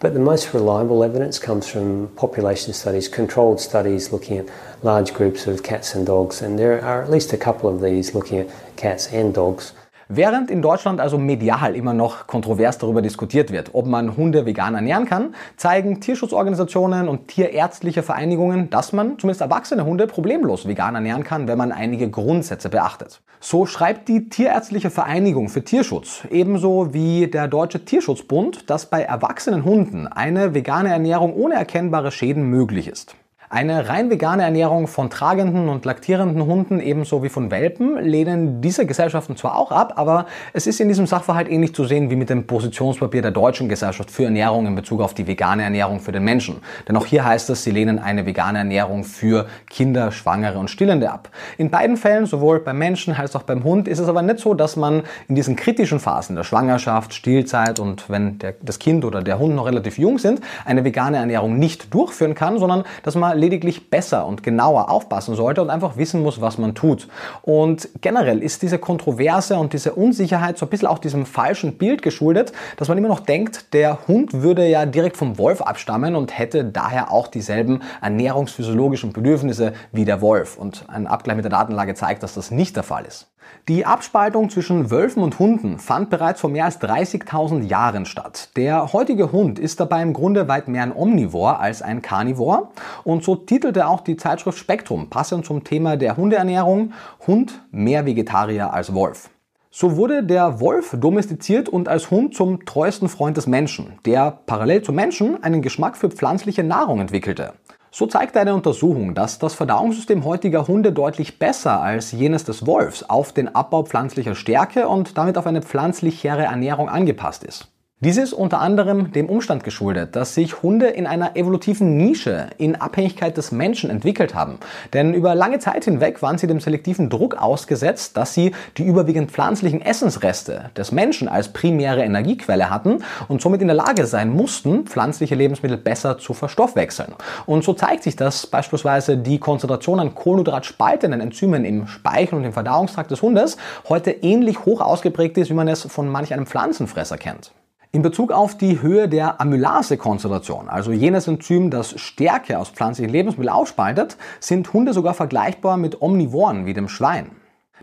But 0.00 0.12
the 0.12 0.18
most 0.18 0.52
reliable 0.52 1.04
evidence 1.04 1.38
comes 1.38 1.68
from 1.68 2.08
population 2.16 2.72
studies, 2.72 3.06
controlled 3.06 3.60
studies 3.60 4.12
looking 4.12 4.38
at 4.38 4.48
large 4.82 5.14
groups 5.14 5.46
of 5.46 5.62
cats 5.62 5.94
and 5.94 6.04
dogs, 6.04 6.42
and 6.42 6.58
there 6.58 6.84
are 6.84 7.04
at 7.04 7.08
least 7.08 7.32
a 7.32 7.36
couple 7.36 7.72
of 7.72 7.80
these 7.80 8.12
looking 8.12 8.40
at 8.40 8.76
cats 8.76 9.06
and 9.12 9.32
dogs. 9.32 9.72
Während 10.12 10.50
in 10.50 10.60
Deutschland 10.60 11.00
also 11.00 11.18
medial 11.18 11.76
immer 11.76 11.94
noch 11.94 12.26
kontrovers 12.26 12.78
darüber 12.78 13.00
diskutiert 13.00 13.52
wird, 13.52 13.76
ob 13.76 13.86
man 13.86 14.16
Hunde 14.16 14.44
vegan 14.44 14.74
ernähren 14.74 15.06
kann, 15.06 15.36
zeigen 15.56 16.00
Tierschutzorganisationen 16.00 17.06
und 17.06 17.28
tierärztliche 17.28 18.02
Vereinigungen, 18.02 18.70
dass 18.70 18.92
man 18.92 19.20
zumindest 19.20 19.40
erwachsene 19.40 19.84
Hunde 19.84 20.08
problemlos 20.08 20.66
vegan 20.66 20.96
ernähren 20.96 21.22
kann, 21.22 21.46
wenn 21.46 21.58
man 21.58 21.70
einige 21.70 22.10
Grundsätze 22.10 22.70
beachtet. 22.70 23.20
So 23.38 23.66
schreibt 23.66 24.08
die 24.08 24.28
Tierärztliche 24.28 24.90
Vereinigung 24.90 25.48
für 25.48 25.62
Tierschutz, 25.62 26.24
ebenso 26.28 26.92
wie 26.92 27.28
der 27.28 27.46
Deutsche 27.46 27.84
Tierschutzbund, 27.84 28.68
dass 28.68 28.86
bei 28.86 29.02
erwachsenen 29.02 29.64
Hunden 29.64 30.08
eine 30.08 30.54
vegane 30.54 30.88
Ernährung 30.88 31.34
ohne 31.34 31.54
erkennbare 31.54 32.10
Schäden 32.10 32.50
möglich 32.50 32.88
ist. 32.88 33.14
Eine 33.52 33.88
rein 33.88 34.10
vegane 34.10 34.44
Ernährung 34.44 34.86
von 34.86 35.10
tragenden 35.10 35.68
und 35.68 35.84
laktierenden 35.84 36.46
Hunden 36.46 36.78
ebenso 36.78 37.24
wie 37.24 37.28
von 37.28 37.50
Welpen 37.50 37.98
lehnen 37.98 38.60
diese 38.60 38.86
Gesellschaften 38.86 39.36
zwar 39.36 39.58
auch 39.58 39.72
ab, 39.72 39.94
aber 39.96 40.26
es 40.52 40.68
ist 40.68 40.78
in 40.78 40.86
diesem 40.86 41.08
Sachverhalt 41.08 41.50
ähnlich 41.50 41.74
zu 41.74 41.84
sehen 41.84 42.10
wie 42.10 42.14
mit 42.14 42.30
dem 42.30 42.46
Positionspapier 42.46 43.22
der 43.22 43.32
Deutschen 43.32 43.68
Gesellschaft 43.68 44.12
für 44.12 44.22
Ernährung 44.22 44.68
in 44.68 44.76
Bezug 44.76 45.00
auf 45.00 45.14
die 45.14 45.26
vegane 45.26 45.64
Ernährung 45.64 45.98
für 45.98 46.12
den 46.12 46.22
Menschen. 46.22 46.62
Denn 46.86 46.96
auch 46.96 47.06
hier 47.06 47.24
heißt 47.24 47.50
es, 47.50 47.64
sie 47.64 47.72
lehnen 47.72 47.98
eine 47.98 48.24
vegane 48.24 48.58
Ernährung 48.58 49.02
für 49.02 49.46
Kinder, 49.68 50.12
Schwangere 50.12 50.56
und 50.56 50.70
Stillende 50.70 51.10
ab. 51.10 51.28
In 51.58 51.70
beiden 51.70 51.96
Fällen, 51.96 52.26
sowohl 52.26 52.60
beim 52.60 52.78
Menschen 52.78 53.14
als 53.14 53.34
auch 53.34 53.42
beim 53.42 53.64
Hund, 53.64 53.88
ist 53.88 53.98
es 53.98 54.08
aber 54.08 54.22
nicht 54.22 54.38
so, 54.38 54.54
dass 54.54 54.76
man 54.76 55.02
in 55.26 55.34
diesen 55.34 55.56
kritischen 55.56 55.98
Phasen 55.98 56.36
der 56.36 56.44
Schwangerschaft, 56.44 57.14
Stillzeit 57.14 57.80
und 57.80 58.08
wenn 58.08 58.38
der, 58.38 58.54
das 58.62 58.78
Kind 58.78 59.04
oder 59.04 59.22
der 59.22 59.40
Hund 59.40 59.56
noch 59.56 59.66
relativ 59.66 59.98
jung 59.98 60.18
sind, 60.18 60.40
eine 60.64 60.84
vegane 60.84 61.16
Ernährung 61.16 61.58
nicht 61.58 61.92
durchführen 61.92 62.36
kann, 62.36 62.60
sondern 62.60 62.84
dass 63.02 63.16
man 63.16 63.39
lediglich 63.40 63.90
besser 63.90 64.26
und 64.26 64.42
genauer 64.42 64.90
aufpassen 64.90 65.34
sollte 65.34 65.62
und 65.62 65.70
einfach 65.70 65.96
wissen 65.96 66.22
muss, 66.22 66.40
was 66.40 66.58
man 66.58 66.74
tut. 66.74 67.08
Und 67.42 67.88
generell 68.00 68.42
ist 68.42 68.62
diese 68.62 68.78
Kontroverse 68.78 69.56
und 69.56 69.72
diese 69.72 69.92
Unsicherheit 69.92 70.58
so 70.58 70.66
ein 70.66 70.68
bisschen 70.68 70.88
auch 70.88 70.98
diesem 70.98 71.26
falschen 71.26 71.78
Bild 71.78 72.02
geschuldet, 72.02 72.52
dass 72.76 72.88
man 72.88 72.98
immer 72.98 73.08
noch 73.08 73.20
denkt, 73.20 73.72
der 73.72 74.06
Hund 74.06 74.32
würde 74.32 74.66
ja 74.68 74.86
direkt 74.86 75.16
vom 75.16 75.38
Wolf 75.38 75.62
abstammen 75.62 76.14
und 76.14 76.38
hätte 76.38 76.64
daher 76.64 77.10
auch 77.10 77.28
dieselben 77.28 77.82
ernährungsphysiologischen 78.00 79.12
Bedürfnisse 79.12 79.72
wie 79.92 80.04
der 80.04 80.20
Wolf. 80.20 80.56
Und 80.56 80.84
ein 80.88 81.06
Abgleich 81.06 81.36
mit 81.36 81.44
der 81.44 81.50
Datenlage 81.50 81.94
zeigt, 81.94 82.22
dass 82.22 82.34
das 82.34 82.50
nicht 82.50 82.76
der 82.76 82.82
Fall 82.82 83.04
ist. 83.04 83.30
Die 83.68 83.86
Abspaltung 83.86 84.50
zwischen 84.50 84.90
Wölfen 84.90 85.22
und 85.22 85.38
Hunden 85.38 85.78
fand 85.78 86.10
bereits 86.10 86.40
vor 86.40 86.50
mehr 86.50 86.64
als 86.64 86.80
30.000 86.80 87.62
Jahren 87.62 88.06
statt. 88.06 88.50
Der 88.56 88.92
heutige 88.92 89.32
Hund 89.32 89.58
ist 89.58 89.80
dabei 89.80 90.02
im 90.02 90.12
Grunde 90.12 90.48
weit 90.48 90.68
mehr 90.68 90.82
ein 90.82 90.94
Omnivor 90.94 91.60
als 91.60 91.82
ein 91.82 92.02
Carnivor 92.02 92.70
und 93.04 93.22
so 93.22 93.36
titelte 93.36 93.86
auch 93.86 94.00
die 94.00 94.16
Zeitschrift 94.16 94.58
Spektrum 94.58 95.10
passend 95.10 95.46
zum 95.46 95.64
Thema 95.64 95.96
der 95.96 96.16
Hundeernährung 96.16 96.92
Hund 97.26 97.62
mehr 97.70 98.06
Vegetarier 98.06 98.72
als 98.72 98.94
Wolf. 98.94 99.30
So 99.72 99.96
wurde 99.96 100.24
der 100.24 100.58
Wolf 100.58 100.96
domestiziert 100.98 101.68
und 101.68 101.88
als 101.88 102.10
Hund 102.10 102.34
zum 102.34 102.64
treuesten 102.64 103.08
Freund 103.08 103.36
des 103.36 103.46
Menschen, 103.46 104.00
der 104.04 104.40
parallel 104.46 104.82
zum 104.82 104.96
Menschen 104.96 105.44
einen 105.44 105.62
Geschmack 105.62 105.96
für 105.96 106.10
pflanzliche 106.10 106.64
Nahrung 106.64 107.00
entwickelte. 107.00 107.52
So 107.92 108.06
zeigt 108.06 108.36
eine 108.36 108.54
Untersuchung, 108.54 109.14
dass 109.14 109.40
das 109.40 109.54
Verdauungssystem 109.54 110.24
heutiger 110.24 110.68
Hunde 110.68 110.92
deutlich 110.92 111.40
besser 111.40 111.80
als 111.80 112.12
jenes 112.12 112.44
des 112.44 112.64
Wolfs 112.64 113.02
auf 113.02 113.32
den 113.32 113.52
Abbau 113.54 113.82
pflanzlicher 113.82 114.36
Stärke 114.36 114.86
und 114.86 115.18
damit 115.18 115.36
auf 115.36 115.46
eine 115.46 115.60
pflanzlichere 115.60 116.44
Ernährung 116.44 116.88
angepasst 116.88 117.42
ist. 117.42 117.68
Dies 118.02 118.16
ist 118.16 118.32
unter 118.32 118.60
anderem 118.60 119.12
dem 119.12 119.28
Umstand 119.28 119.62
geschuldet, 119.62 120.16
dass 120.16 120.34
sich 120.34 120.62
Hunde 120.62 120.86
in 120.86 121.06
einer 121.06 121.36
evolutiven 121.36 121.98
Nische 121.98 122.46
in 122.56 122.76
Abhängigkeit 122.76 123.36
des 123.36 123.52
Menschen 123.52 123.90
entwickelt 123.90 124.34
haben. 124.34 124.58
Denn 124.94 125.12
über 125.12 125.34
lange 125.34 125.58
Zeit 125.58 125.84
hinweg 125.84 126.22
waren 126.22 126.38
sie 126.38 126.46
dem 126.46 126.60
selektiven 126.60 127.10
Druck 127.10 127.36
ausgesetzt, 127.36 128.16
dass 128.16 128.32
sie 128.32 128.54
die 128.78 128.84
überwiegend 128.84 129.30
pflanzlichen 129.30 129.82
Essensreste 129.82 130.70
des 130.78 130.92
Menschen 130.92 131.28
als 131.28 131.52
primäre 131.52 132.02
Energiequelle 132.02 132.70
hatten 132.70 133.04
und 133.28 133.42
somit 133.42 133.60
in 133.60 133.68
der 133.68 133.76
Lage 133.76 134.06
sein 134.06 134.30
mussten, 134.30 134.86
pflanzliche 134.86 135.34
Lebensmittel 135.34 135.76
besser 135.76 136.16
zu 136.16 136.32
verstoffwechseln. 136.32 137.12
Und 137.44 137.64
so 137.64 137.74
zeigt 137.74 138.04
sich, 138.04 138.16
dass 138.16 138.46
beispielsweise 138.46 139.18
die 139.18 139.38
Konzentration 139.38 140.00
an 140.00 140.14
Kohlenhydratspaltenden 140.14 141.20
Enzymen 141.20 141.66
im 141.66 141.86
Speichel 141.86 142.38
und 142.38 142.44
im 142.44 142.54
Verdauungstrakt 142.54 143.10
des 143.10 143.20
Hundes 143.20 143.58
heute 143.90 144.10
ähnlich 144.10 144.64
hoch 144.64 144.80
ausgeprägt 144.80 145.36
ist, 145.36 145.50
wie 145.50 145.54
man 145.54 145.68
es 145.68 145.82
von 145.82 146.08
manch 146.08 146.32
einem 146.32 146.46
Pflanzenfresser 146.46 147.18
kennt. 147.18 147.52
In 147.92 148.02
Bezug 148.02 148.30
auf 148.30 148.56
die 148.56 148.82
Höhe 148.82 149.08
der 149.08 149.40
Amylase-Konzentration, 149.40 150.68
also 150.68 150.92
jenes 150.92 151.26
Enzym, 151.26 151.70
das 151.70 151.98
Stärke 151.98 152.56
aus 152.60 152.68
pflanzlichen 152.68 153.10
Lebensmitteln 153.10 153.52
aufspaltet, 153.52 154.16
sind 154.38 154.72
Hunde 154.72 154.92
sogar 154.92 155.12
vergleichbar 155.12 155.76
mit 155.76 156.00
Omnivoren 156.00 156.66
wie 156.66 156.72
dem 156.72 156.88
Schwein. 156.88 157.32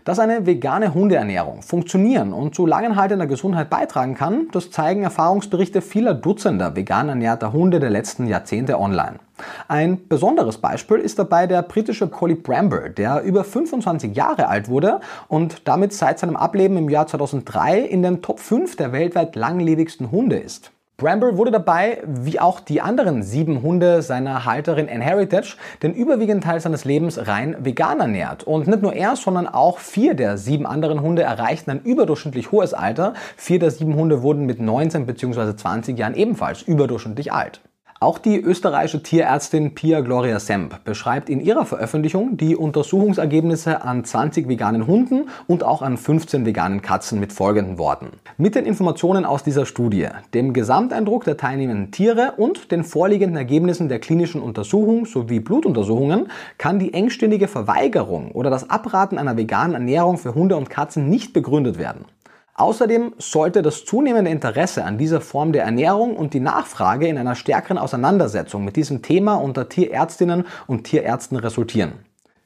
Dass 0.04 0.18
eine 0.18 0.46
vegane 0.46 0.94
Hundeernährung 0.94 1.60
funktionieren 1.60 2.32
und 2.32 2.54
zu 2.54 2.64
langanhaltender 2.64 3.26
Gesundheit 3.26 3.68
beitragen 3.68 4.14
kann, 4.14 4.48
das 4.50 4.70
zeigen 4.70 5.02
Erfahrungsberichte 5.02 5.82
vieler 5.82 6.14
Dutzender 6.14 6.74
vegan 6.74 7.10
ernährter 7.10 7.52
Hunde 7.52 7.78
der 7.78 7.90
letzten 7.90 8.26
Jahrzehnte 8.28 8.80
online. 8.80 9.18
Ein 9.68 10.08
besonderes 10.08 10.58
Beispiel 10.58 10.98
ist 10.98 11.18
dabei 11.18 11.46
der 11.46 11.62
britische 11.62 12.08
Collie 12.08 12.36
Bramble, 12.36 12.90
der 12.90 13.22
über 13.22 13.44
25 13.44 14.16
Jahre 14.16 14.48
alt 14.48 14.68
wurde 14.68 15.00
und 15.28 15.66
damit 15.68 15.92
seit 15.92 16.18
seinem 16.18 16.36
Ableben 16.36 16.76
im 16.76 16.88
Jahr 16.88 17.06
2003 17.06 17.80
in 17.80 18.02
den 18.02 18.22
Top 18.22 18.40
5 18.40 18.76
der 18.76 18.92
weltweit 18.92 19.36
langlebigsten 19.36 20.10
Hunde 20.10 20.38
ist. 20.38 20.72
Bramble 21.00 21.36
wurde 21.36 21.52
dabei, 21.52 22.02
wie 22.04 22.40
auch 22.40 22.58
die 22.58 22.80
anderen 22.80 23.22
sieben 23.22 23.62
Hunde 23.62 24.02
seiner 24.02 24.44
Halterin 24.44 24.88
Anne 24.90 25.04
Heritage, 25.04 25.54
den 25.80 25.94
überwiegenden 25.94 26.40
Teil 26.40 26.58
seines 26.58 26.84
Lebens 26.84 27.28
rein 27.28 27.54
vegan 27.60 28.00
ernährt. 28.00 28.42
Und 28.42 28.66
nicht 28.66 28.82
nur 28.82 28.94
er, 28.94 29.14
sondern 29.14 29.46
auch 29.46 29.78
vier 29.78 30.14
der 30.14 30.36
sieben 30.38 30.66
anderen 30.66 31.00
Hunde 31.00 31.22
erreichten 31.22 31.70
ein 31.70 31.82
überdurchschnittlich 31.82 32.50
hohes 32.50 32.74
Alter. 32.74 33.14
Vier 33.36 33.60
der 33.60 33.70
sieben 33.70 33.94
Hunde 33.94 34.22
wurden 34.22 34.44
mit 34.44 34.58
19 34.58 35.06
bzw. 35.06 35.54
20 35.54 35.96
Jahren 35.96 36.16
ebenfalls 36.16 36.62
überdurchschnittlich 36.62 37.32
alt. 37.32 37.60
Auch 38.00 38.20
die 38.20 38.40
österreichische 38.40 39.02
Tierärztin 39.02 39.74
Pia 39.74 40.02
Gloria 40.02 40.38
Semp 40.38 40.84
beschreibt 40.84 41.28
in 41.28 41.40
ihrer 41.40 41.66
Veröffentlichung 41.66 42.36
die 42.36 42.54
Untersuchungsergebnisse 42.54 43.82
an 43.82 44.04
20 44.04 44.48
veganen 44.48 44.86
Hunden 44.86 45.28
und 45.48 45.64
auch 45.64 45.82
an 45.82 45.96
15 45.96 46.46
veganen 46.46 46.80
Katzen 46.80 47.18
mit 47.18 47.32
folgenden 47.32 47.76
Worten. 47.76 48.10
Mit 48.36 48.54
den 48.54 48.66
Informationen 48.66 49.24
aus 49.24 49.42
dieser 49.42 49.66
Studie, 49.66 50.06
dem 50.32 50.52
Gesamteindruck 50.52 51.24
der 51.24 51.38
teilnehmenden 51.38 51.90
Tiere 51.90 52.34
und 52.36 52.70
den 52.70 52.84
vorliegenden 52.84 53.36
Ergebnissen 53.36 53.88
der 53.88 53.98
klinischen 53.98 54.42
Untersuchung 54.42 55.04
sowie 55.04 55.40
Blutuntersuchungen 55.40 56.28
kann 56.56 56.78
die 56.78 56.94
engständige 56.94 57.48
Verweigerung 57.48 58.30
oder 58.30 58.48
das 58.48 58.70
Abraten 58.70 59.18
einer 59.18 59.36
veganen 59.36 59.74
Ernährung 59.74 60.18
für 60.18 60.36
Hunde 60.36 60.56
und 60.56 60.70
Katzen 60.70 61.08
nicht 61.08 61.32
begründet 61.32 61.78
werden. 61.78 62.04
Außerdem 62.58 63.14
sollte 63.18 63.62
das 63.62 63.84
zunehmende 63.84 64.32
Interesse 64.32 64.84
an 64.84 64.98
dieser 64.98 65.20
Form 65.20 65.52
der 65.52 65.62
Ernährung 65.62 66.16
und 66.16 66.34
die 66.34 66.40
Nachfrage 66.40 67.06
in 67.06 67.16
einer 67.16 67.36
stärkeren 67.36 67.78
Auseinandersetzung 67.78 68.64
mit 68.64 68.74
diesem 68.74 69.00
Thema 69.00 69.36
unter 69.36 69.68
Tierärztinnen 69.68 70.44
und 70.66 70.82
Tierärzten 70.82 71.36
resultieren. 71.36 71.92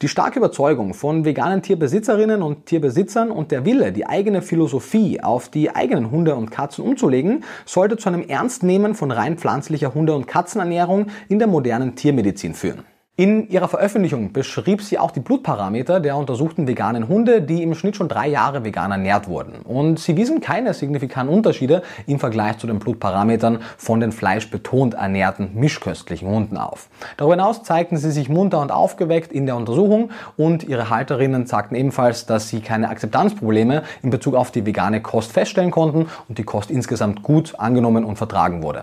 Die 0.03 0.09
starke 0.09 0.39
Überzeugung 0.39 0.93
von 0.93 1.25
veganen 1.25 1.63
Tierbesitzerinnen 1.63 2.43
und 2.43 2.67
Tierbesitzern 2.67 3.31
und 3.31 3.53
der 3.53 3.65
Wille, 3.65 3.91
die 3.91 4.05
eigene 4.05 4.43
Philosophie 4.43 5.23
auf 5.23 5.49
die 5.49 5.75
eigenen 5.75 6.11
Hunde 6.11 6.35
und 6.35 6.51
Katzen 6.51 6.85
umzulegen, 6.85 7.43
sollte 7.65 7.97
zu 7.97 8.11
einem 8.11 8.29
Ernstnehmen 8.29 8.95
von 8.95 9.13
rein 9.13 9.39
pflanzlicher 9.39 9.95
Hunde- 9.95 10.15
und 10.15 10.27
Katzenernährung 10.27 11.07
in 11.31 11.39
der 11.39 11.49
modernen 11.49 11.95
Tiermedizin 11.97 12.53
führen. 12.53 12.85
In 13.23 13.49
ihrer 13.51 13.69
Veröffentlichung 13.69 14.33
beschrieb 14.33 14.83
sie 14.83 14.99
auch 14.99 15.13
die 15.13 15.21
Blutparameter 15.21 16.01
der 16.01 16.17
untersuchten 16.17 16.67
veganen 16.67 17.07
Hunde, 17.07 17.41
die 17.41 17.63
im 17.63 17.77
Schnitt 17.77 17.95
schon 17.95 18.09
drei 18.09 18.27
Jahre 18.27 18.65
vegan 18.65 18.91
ernährt 18.91 19.29
wurden. 19.29 19.63
Und 19.63 20.01
sie 20.01 20.17
wiesen 20.17 20.41
keine 20.41 20.75
signifikanten 20.75 21.33
Unterschiede 21.33 21.83
im 22.09 22.19
Vergleich 22.19 22.59
zu 22.59 22.67
den 22.67 22.81
Blutparametern 22.81 23.61
von 23.77 24.01
den 24.01 24.11
fleischbetont 24.11 24.95
ernährten 24.95 25.53
mischköstlichen 25.55 26.29
Hunden 26.29 26.57
auf. 26.57 26.89
Darüber 27.17 27.35
hinaus 27.35 27.63
zeigten 27.63 27.97
sie 27.97 28.11
sich 28.11 28.29
munter 28.29 28.61
und 28.61 28.73
aufgeweckt 28.73 29.31
in 29.31 29.47
der 29.47 29.55
Untersuchung 29.55 30.11
und 30.37 30.65
ihre 30.65 30.91
Halterinnen 30.91 31.47
sagten 31.47 31.77
ebenfalls, 31.77 32.27
dass 32.27 32.49
sie 32.49 32.59
keine 32.59 32.89
Akzeptanzprobleme 32.89 33.85
in 34.03 34.11
Bezug 34.11 34.35
auf 34.35 34.51
die 34.51 34.67
vegane 34.67 35.01
Kost 35.01 35.31
feststellen 35.31 35.71
konnten 35.71 36.09
und 36.29 36.39
die 36.39 36.43
Kost 36.43 36.73
insgesamt 36.73 37.23
gut 37.23 37.55
angenommen 37.57 38.03
und 38.03 38.17
vertragen 38.17 38.65
wurde. 38.65 38.83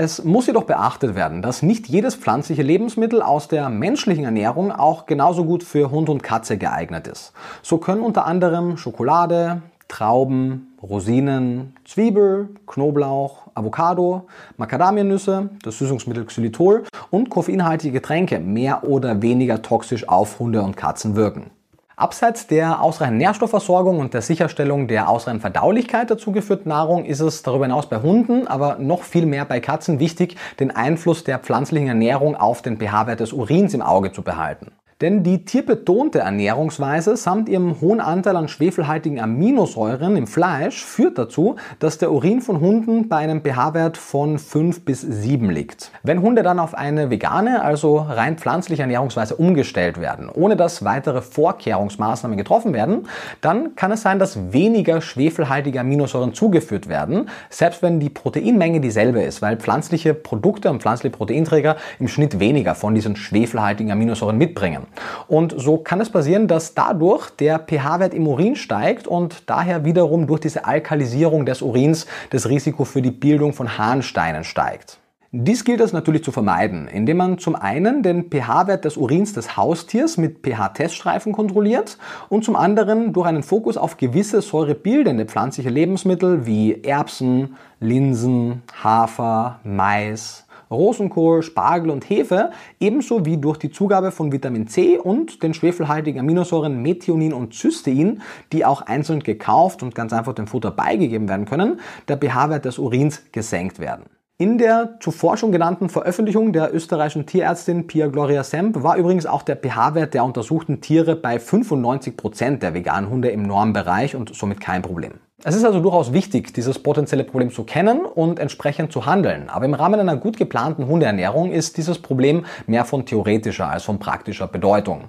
Es 0.00 0.22
muss 0.22 0.46
jedoch 0.46 0.62
beachtet 0.62 1.16
werden, 1.16 1.42
dass 1.42 1.60
nicht 1.60 1.88
jedes 1.88 2.14
pflanzliche 2.14 2.62
Lebensmittel 2.62 3.20
aus 3.20 3.48
der 3.48 3.68
menschlichen 3.68 4.24
Ernährung 4.24 4.70
auch 4.70 5.06
genauso 5.06 5.44
gut 5.44 5.64
für 5.64 5.90
Hund 5.90 6.08
und 6.08 6.22
Katze 6.22 6.56
geeignet 6.56 7.08
ist. 7.08 7.32
So 7.62 7.78
können 7.78 8.02
unter 8.02 8.24
anderem 8.24 8.76
Schokolade, 8.76 9.60
Trauben, 9.88 10.72
Rosinen, 10.80 11.74
Zwiebel, 11.84 12.48
Knoblauch, 12.68 13.48
Avocado, 13.54 14.28
Macadamianüsse, 14.56 15.50
das 15.64 15.78
Süßungsmittel 15.78 16.26
Xylitol 16.26 16.84
und 17.10 17.28
koffeinhaltige 17.28 17.94
Getränke 17.94 18.38
mehr 18.38 18.84
oder 18.84 19.20
weniger 19.20 19.62
toxisch 19.62 20.08
auf 20.08 20.38
Hunde 20.38 20.62
und 20.62 20.76
Katzen 20.76 21.16
wirken. 21.16 21.50
Abseits 21.98 22.46
der 22.46 22.80
ausreichenden 22.80 23.18
Nährstoffversorgung 23.18 23.98
und 23.98 24.14
der 24.14 24.22
Sicherstellung 24.22 24.86
der 24.86 25.08
ausreichenden 25.08 25.40
Verdaulichkeit 25.40 26.08
der 26.10 26.16
zugeführten 26.16 26.68
Nahrung 26.68 27.04
ist 27.04 27.18
es 27.18 27.42
darüber 27.42 27.64
hinaus 27.64 27.88
bei 27.88 28.00
Hunden, 28.00 28.46
aber 28.46 28.76
noch 28.78 29.02
viel 29.02 29.26
mehr 29.26 29.44
bei 29.44 29.58
Katzen 29.58 29.98
wichtig, 29.98 30.36
den 30.60 30.70
Einfluss 30.70 31.24
der 31.24 31.40
pflanzlichen 31.40 31.88
Ernährung 31.88 32.36
auf 32.36 32.62
den 32.62 32.78
pH-Wert 32.78 33.18
des 33.18 33.32
Urins 33.32 33.74
im 33.74 33.82
Auge 33.82 34.12
zu 34.12 34.22
behalten. 34.22 34.70
Denn 35.00 35.22
die 35.22 35.44
tierbetonte 35.44 36.18
Ernährungsweise 36.18 37.16
samt 37.16 37.48
ihrem 37.48 37.80
hohen 37.80 38.00
Anteil 38.00 38.34
an 38.34 38.48
schwefelhaltigen 38.48 39.20
Aminosäuren 39.20 40.16
im 40.16 40.26
Fleisch 40.26 40.84
führt 40.84 41.18
dazu, 41.18 41.54
dass 41.78 41.98
der 41.98 42.10
Urin 42.10 42.40
von 42.40 42.58
Hunden 42.58 43.08
bei 43.08 43.18
einem 43.18 43.40
pH-Wert 43.40 43.96
von 43.96 44.40
5 44.40 44.84
bis 44.84 45.02
7 45.02 45.50
liegt. 45.50 45.92
Wenn 46.02 46.20
Hunde 46.20 46.42
dann 46.42 46.58
auf 46.58 46.74
eine 46.74 47.10
vegane, 47.10 47.62
also 47.62 47.98
rein 47.98 48.38
pflanzliche 48.38 48.82
Ernährungsweise 48.82 49.36
umgestellt 49.36 50.00
werden, 50.00 50.28
ohne 50.28 50.56
dass 50.56 50.84
weitere 50.84 51.22
Vorkehrungsmaßnahmen 51.22 52.36
getroffen 52.36 52.72
werden, 52.72 53.06
dann 53.40 53.76
kann 53.76 53.92
es 53.92 54.02
sein, 54.02 54.18
dass 54.18 54.52
weniger 54.52 55.00
schwefelhaltige 55.00 55.78
Aminosäuren 55.78 56.34
zugeführt 56.34 56.88
werden, 56.88 57.30
selbst 57.50 57.82
wenn 57.82 58.00
die 58.00 58.10
Proteinmenge 58.10 58.80
dieselbe 58.80 59.22
ist, 59.22 59.42
weil 59.42 59.58
pflanzliche 59.58 60.12
Produkte 60.12 60.70
und 60.70 60.82
pflanzliche 60.82 61.16
Proteinträger 61.16 61.76
im 62.00 62.08
Schnitt 62.08 62.40
weniger 62.40 62.74
von 62.74 62.96
diesen 62.96 63.14
schwefelhaltigen 63.14 63.92
Aminosäuren 63.92 64.36
mitbringen. 64.36 64.87
Und 65.26 65.54
so 65.56 65.78
kann 65.78 66.00
es 66.00 66.10
passieren, 66.10 66.48
dass 66.48 66.74
dadurch 66.74 67.30
der 67.30 67.58
pH-Wert 67.58 68.14
im 68.14 68.26
Urin 68.26 68.56
steigt 68.56 69.06
und 69.06 69.48
daher 69.48 69.84
wiederum 69.84 70.26
durch 70.26 70.40
diese 70.40 70.64
Alkalisierung 70.64 71.46
des 71.46 71.62
Urins 71.62 72.06
das 72.30 72.48
Risiko 72.48 72.84
für 72.84 73.02
die 73.02 73.10
Bildung 73.10 73.52
von 73.52 73.78
Harnsteinen 73.78 74.44
steigt. 74.44 74.98
Dies 75.30 75.66
gilt 75.66 75.82
es 75.82 75.92
natürlich 75.92 76.24
zu 76.24 76.32
vermeiden, 76.32 76.88
indem 76.88 77.18
man 77.18 77.36
zum 77.36 77.54
einen 77.54 78.02
den 78.02 78.30
pH-Wert 78.30 78.86
des 78.86 78.96
Urins 78.96 79.34
des 79.34 79.58
Haustiers 79.58 80.16
mit 80.16 80.38
pH-Teststreifen 80.38 81.32
kontrolliert 81.34 81.98
und 82.30 82.46
zum 82.46 82.56
anderen 82.56 83.12
durch 83.12 83.26
einen 83.26 83.42
Fokus 83.42 83.76
auf 83.76 83.98
gewisse 83.98 84.40
säurebildende 84.40 85.26
pflanzliche 85.26 85.68
Lebensmittel 85.68 86.46
wie 86.46 86.82
Erbsen, 86.82 87.56
Linsen, 87.78 88.62
Hafer, 88.82 89.60
Mais, 89.64 90.46
Rosenkohl, 90.70 91.42
Spargel 91.42 91.90
und 91.90 92.08
Hefe, 92.08 92.50
ebenso 92.80 93.24
wie 93.24 93.38
durch 93.38 93.58
die 93.58 93.70
Zugabe 93.70 94.10
von 94.10 94.32
Vitamin 94.32 94.68
C 94.68 94.98
und 94.98 95.42
den 95.42 95.54
schwefelhaltigen 95.54 96.20
Aminosäuren 96.20 96.82
Methionin 96.82 97.32
und 97.32 97.54
Cystein, 97.54 98.22
die 98.52 98.64
auch 98.64 98.82
einzeln 98.82 99.20
gekauft 99.20 99.82
und 99.82 99.94
ganz 99.94 100.12
einfach 100.12 100.34
dem 100.34 100.46
Futter 100.46 100.70
beigegeben 100.70 101.28
werden 101.28 101.46
können, 101.46 101.80
der 102.08 102.18
pH-Wert 102.18 102.64
des 102.64 102.78
Urins 102.78 103.22
gesenkt 103.32 103.78
werden. 103.78 104.04
In 104.40 104.56
der 104.56 105.00
zuvor 105.00 105.36
schon 105.36 105.50
genannten 105.50 105.88
Veröffentlichung 105.88 106.52
der 106.52 106.72
österreichischen 106.72 107.26
Tierärztin 107.26 107.88
Pia 107.88 108.06
Gloria 108.06 108.44
Semp 108.44 108.84
war 108.84 108.96
übrigens 108.96 109.26
auch 109.26 109.42
der 109.42 109.56
pH-Wert 109.56 110.14
der 110.14 110.24
untersuchten 110.24 110.80
Tiere 110.80 111.16
bei 111.16 111.40
95 111.40 112.16
Prozent 112.16 112.62
der 112.62 112.72
veganen 112.72 113.10
Hunde 113.10 113.30
im 113.30 113.42
Normbereich 113.42 114.14
und 114.14 114.32
somit 114.32 114.60
kein 114.60 114.82
Problem. 114.82 115.14
Es 115.44 115.54
ist 115.54 115.64
also 115.64 115.78
durchaus 115.78 116.12
wichtig, 116.12 116.52
dieses 116.52 116.80
potenzielle 116.80 117.22
Problem 117.22 117.52
zu 117.52 117.62
kennen 117.62 118.00
und 118.00 118.40
entsprechend 118.40 118.90
zu 118.90 119.06
handeln. 119.06 119.48
Aber 119.48 119.66
im 119.66 119.74
Rahmen 119.74 120.00
einer 120.00 120.16
gut 120.16 120.36
geplanten 120.36 120.88
Hundeernährung 120.88 121.52
ist 121.52 121.76
dieses 121.76 122.00
Problem 122.00 122.44
mehr 122.66 122.84
von 122.84 123.06
theoretischer 123.06 123.68
als 123.68 123.84
von 123.84 124.00
praktischer 124.00 124.48
Bedeutung. 124.48 125.04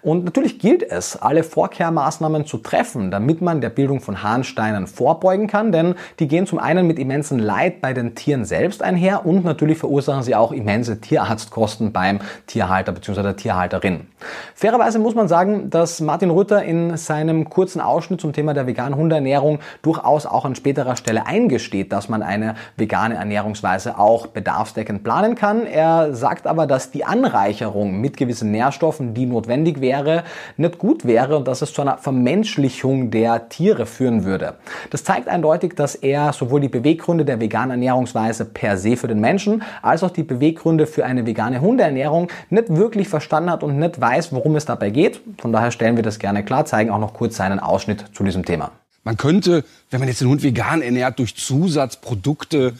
Und 0.00 0.24
natürlich 0.24 0.60
gilt 0.60 0.84
es, 0.84 1.20
alle 1.20 1.42
Vorkehrmaßnahmen 1.42 2.46
zu 2.46 2.58
treffen, 2.58 3.10
damit 3.10 3.42
man 3.42 3.60
der 3.60 3.70
Bildung 3.70 4.00
von 4.00 4.22
Harnsteinen 4.22 4.86
vorbeugen 4.86 5.48
kann, 5.48 5.72
denn 5.72 5.96
die 6.20 6.28
gehen 6.28 6.46
zum 6.46 6.60
einen 6.60 6.86
mit 6.86 7.00
immensen 7.00 7.40
Leid 7.40 7.80
bei 7.80 7.92
den 7.92 8.14
Tieren 8.14 8.44
selbst 8.44 8.84
einher 8.84 9.26
und 9.26 9.44
natürlich 9.44 9.78
verursachen 9.78 10.22
sie 10.22 10.36
auch 10.36 10.52
immense 10.52 11.00
Tierarztkosten 11.00 11.92
beim 11.92 12.20
Tierhalter 12.46 12.92
bzw. 12.92 13.22
der 13.24 13.36
Tierhalterin. 13.36 14.06
Fairerweise 14.54 15.00
muss 15.00 15.16
man 15.16 15.26
sagen, 15.26 15.70
dass 15.70 16.00
Martin 16.00 16.30
Rütter 16.30 16.62
in 16.62 16.96
seinem 16.96 17.50
kurzen 17.50 17.80
Ausschnitt 17.80 18.20
zum 18.20 18.32
Thema 18.32 18.54
der 18.54 18.68
veganen 18.68 18.94
Hundeernährung 18.94 19.58
durchaus 19.82 20.26
auch 20.26 20.44
an 20.44 20.54
späterer 20.54 20.96
Stelle 20.96 21.26
eingesteht, 21.26 21.92
dass 21.92 22.08
man 22.08 22.22
eine 22.22 22.54
vegane 22.76 23.14
Ernährungsweise 23.14 23.98
auch 23.98 24.26
bedarfsdeckend 24.26 25.04
planen 25.04 25.34
kann. 25.34 25.66
Er 25.66 26.14
sagt 26.14 26.46
aber, 26.46 26.66
dass 26.66 26.90
die 26.90 27.04
Anreicherung 27.04 28.00
mit 28.00 28.16
gewissen 28.16 28.50
Nährstoffen, 28.50 29.14
die 29.14 29.26
notwendig 29.26 29.80
wäre, 29.80 30.24
nicht 30.56 30.78
gut 30.78 31.06
wäre 31.06 31.36
und 31.36 31.48
dass 31.48 31.62
es 31.62 31.72
zu 31.72 31.82
einer 31.82 31.98
Vermenschlichung 31.98 33.10
der 33.10 33.48
Tiere 33.48 33.86
führen 33.86 34.24
würde. 34.24 34.54
Das 34.90 35.04
zeigt 35.04 35.28
eindeutig, 35.28 35.74
dass 35.74 35.94
er 35.94 36.32
sowohl 36.32 36.60
die 36.60 36.68
Beweggründe 36.68 37.24
der 37.24 37.40
veganen 37.40 37.72
Ernährungsweise 37.72 38.44
per 38.44 38.76
se 38.76 38.96
für 38.96 39.08
den 39.08 39.20
Menschen 39.20 39.62
als 39.82 40.02
auch 40.02 40.10
die 40.10 40.22
Beweggründe 40.22 40.86
für 40.86 41.04
eine 41.04 41.26
vegane 41.26 41.60
Hundeernährung 41.60 42.28
nicht 42.50 42.74
wirklich 42.74 43.08
verstanden 43.08 43.50
hat 43.50 43.62
und 43.62 43.78
nicht 43.78 44.00
weiß, 44.00 44.32
worum 44.32 44.56
es 44.56 44.64
dabei 44.64 44.90
geht. 44.90 45.20
Von 45.38 45.52
daher 45.52 45.70
stellen 45.70 45.96
wir 45.96 46.02
das 46.02 46.18
gerne 46.18 46.44
klar, 46.44 46.64
zeigen 46.64 46.90
auch 46.90 46.98
noch 46.98 47.14
kurz 47.14 47.36
seinen 47.36 47.60
Ausschnitt 47.60 48.04
zu 48.12 48.24
diesem 48.24 48.44
Thema. 48.44 48.72
Man 49.04 49.16
könnte, 49.16 49.64
wenn 49.90 50.00
man 50.00 50.08
jetzt 50.08 50.20
den 50.20 50.28
Hund 50.28 50.42
vegan 50.42 50.82
ernährt, 50.82 51.18
durch 51.18 51.34
Zusatzprodukte 51.34 52.74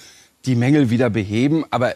die 0.45 0.55
Mängel 0.55 0.91
wieder 0.91 1.11
beheben, 1.11 1.65
aber 1.71 1.95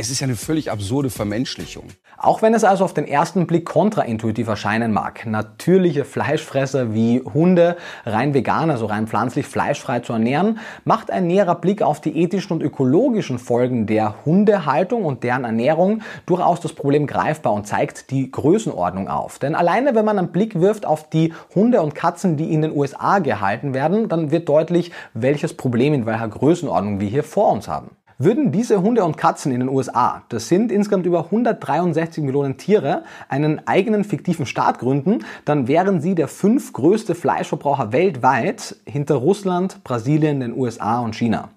es 0.00 0.10
ist 0.10 0.20
ja 0.20 0.26
eine 0.26 0.36
völlig 0.36 0.70
absurde 0.70 1.10
Vermenschlichung. 1.10 1.88
Auch 2.16 2.40
wenn 2.40 2.54
es 2.54 2.62
also 2.62 2.84
auf 2.84 2.94
den 2.94 3.08
ersten 3.08 3.48
Blick 3.48 3.66
kontraintuitiv 3.66 4.46
erscheinen 4.46 4.92
mag, 4.92 5.26
natürliche 5.26 6.04
Fleischfresser 6.04 6.94
wie 6.94 7.20
Hunde 7.20 7.76
rein 8.06 8.32
vegan, 8.32 8.70
also 8.70 8.86
rein 8.86 9.08
pflanzlich 9.08 9.46
fleischfrei 9.46 9.98
zu 9.98 10.12
ernähren, 10.12 10.60
macht 10.84 11.10
ein 11.10 11.26
näherer 11.26 11.56
Blick 11.56 11.82
auf 11.82 12.00
die 12.00 12.16
ethischen 12.16 12.52
und 12.52 12.62
ökologischen 12.62 13.40
Folgen 13.40 13.86
der 13.86 14.24
Hundehaltung 14.24 15.04
und 15.04 15.24
deren 15.24 15.42
Ernährung 15.42 16.02
durchaus 16.26 16.60
das 16.60 16.74
Problem 16.74 17.08
greifbar 17.08 17.52
und 17.52 17.66
zeigt 17.66 18.12
die 18.12 18.30
Größenordnung 18.30 19.08
auf. 19.08 19.40
Denn 19.40 19.56
alleine 19.56 19.96
wenn 19.96 20.04
man 20.04 20.16
einen 20.16 20.30
Blick 20.30 20.60
wirft 20.60 20.86
auf 20.86 21.10
die 21.10 21.34
Hunde 21.56 21.82
und 21.82 21.96
Katzen, 21.96 22.36
die 22.36 22.52
in 22.52 22.62
den 22.62 22.70
USA 22.70 23.18
gehalten 23.18 23.74
werden, 23.74 24.08
dann 24.08 24.30
wird 24.30 24.48
deutlich, 24.48 24.92
welches 25.12 25.54
Problem 25.54 25.92
in 25.92 26.06
welcher 26.06 26.28
Größenordnung 26.28 27.00
wir 27.00 27.08
hier 27.08 27.24
vor 27.24 27.50
uns 27.50 27.66
haben. 27.66 27.90
Würden 28.20 28.50
diese 28.50 28.82
Hunde 28.82 29.04
und 29.04 29.16
Katzen 29.16 29.52
in 29.52 29.60
den 29.60 29.68
USA, 29.68 30.24
das 30.28 30.48
sind 30.48 30.72
insgesamt 30.72 31.06
über 31.06 31.26
163 31.26 32.24
Millionen 32.24 32.56
Tiere, 32.56 33.04
einen 33.28 33.64
eigenen 33.68 34.02
fiktiven 34.02 34.44
Staat 34.44 34.80
gründen, 34.80 35.20
dann 35.44 35.68
wären 35.68 36.00
sie 36.00 36.16
der 36.16 36.26
fünf 36.26 36.72
größte 36.72 37.14
Fleischverbraucher 37.14 37.92
weltweit 37.92 38.74
hinter 38.86 39.14
Russland, 39.14 39.84
Brasilien, 39.84 40.40
den 40.40 40.52
USA 40.58 40.98
und 40.98 41.14
China. 41.14 41.50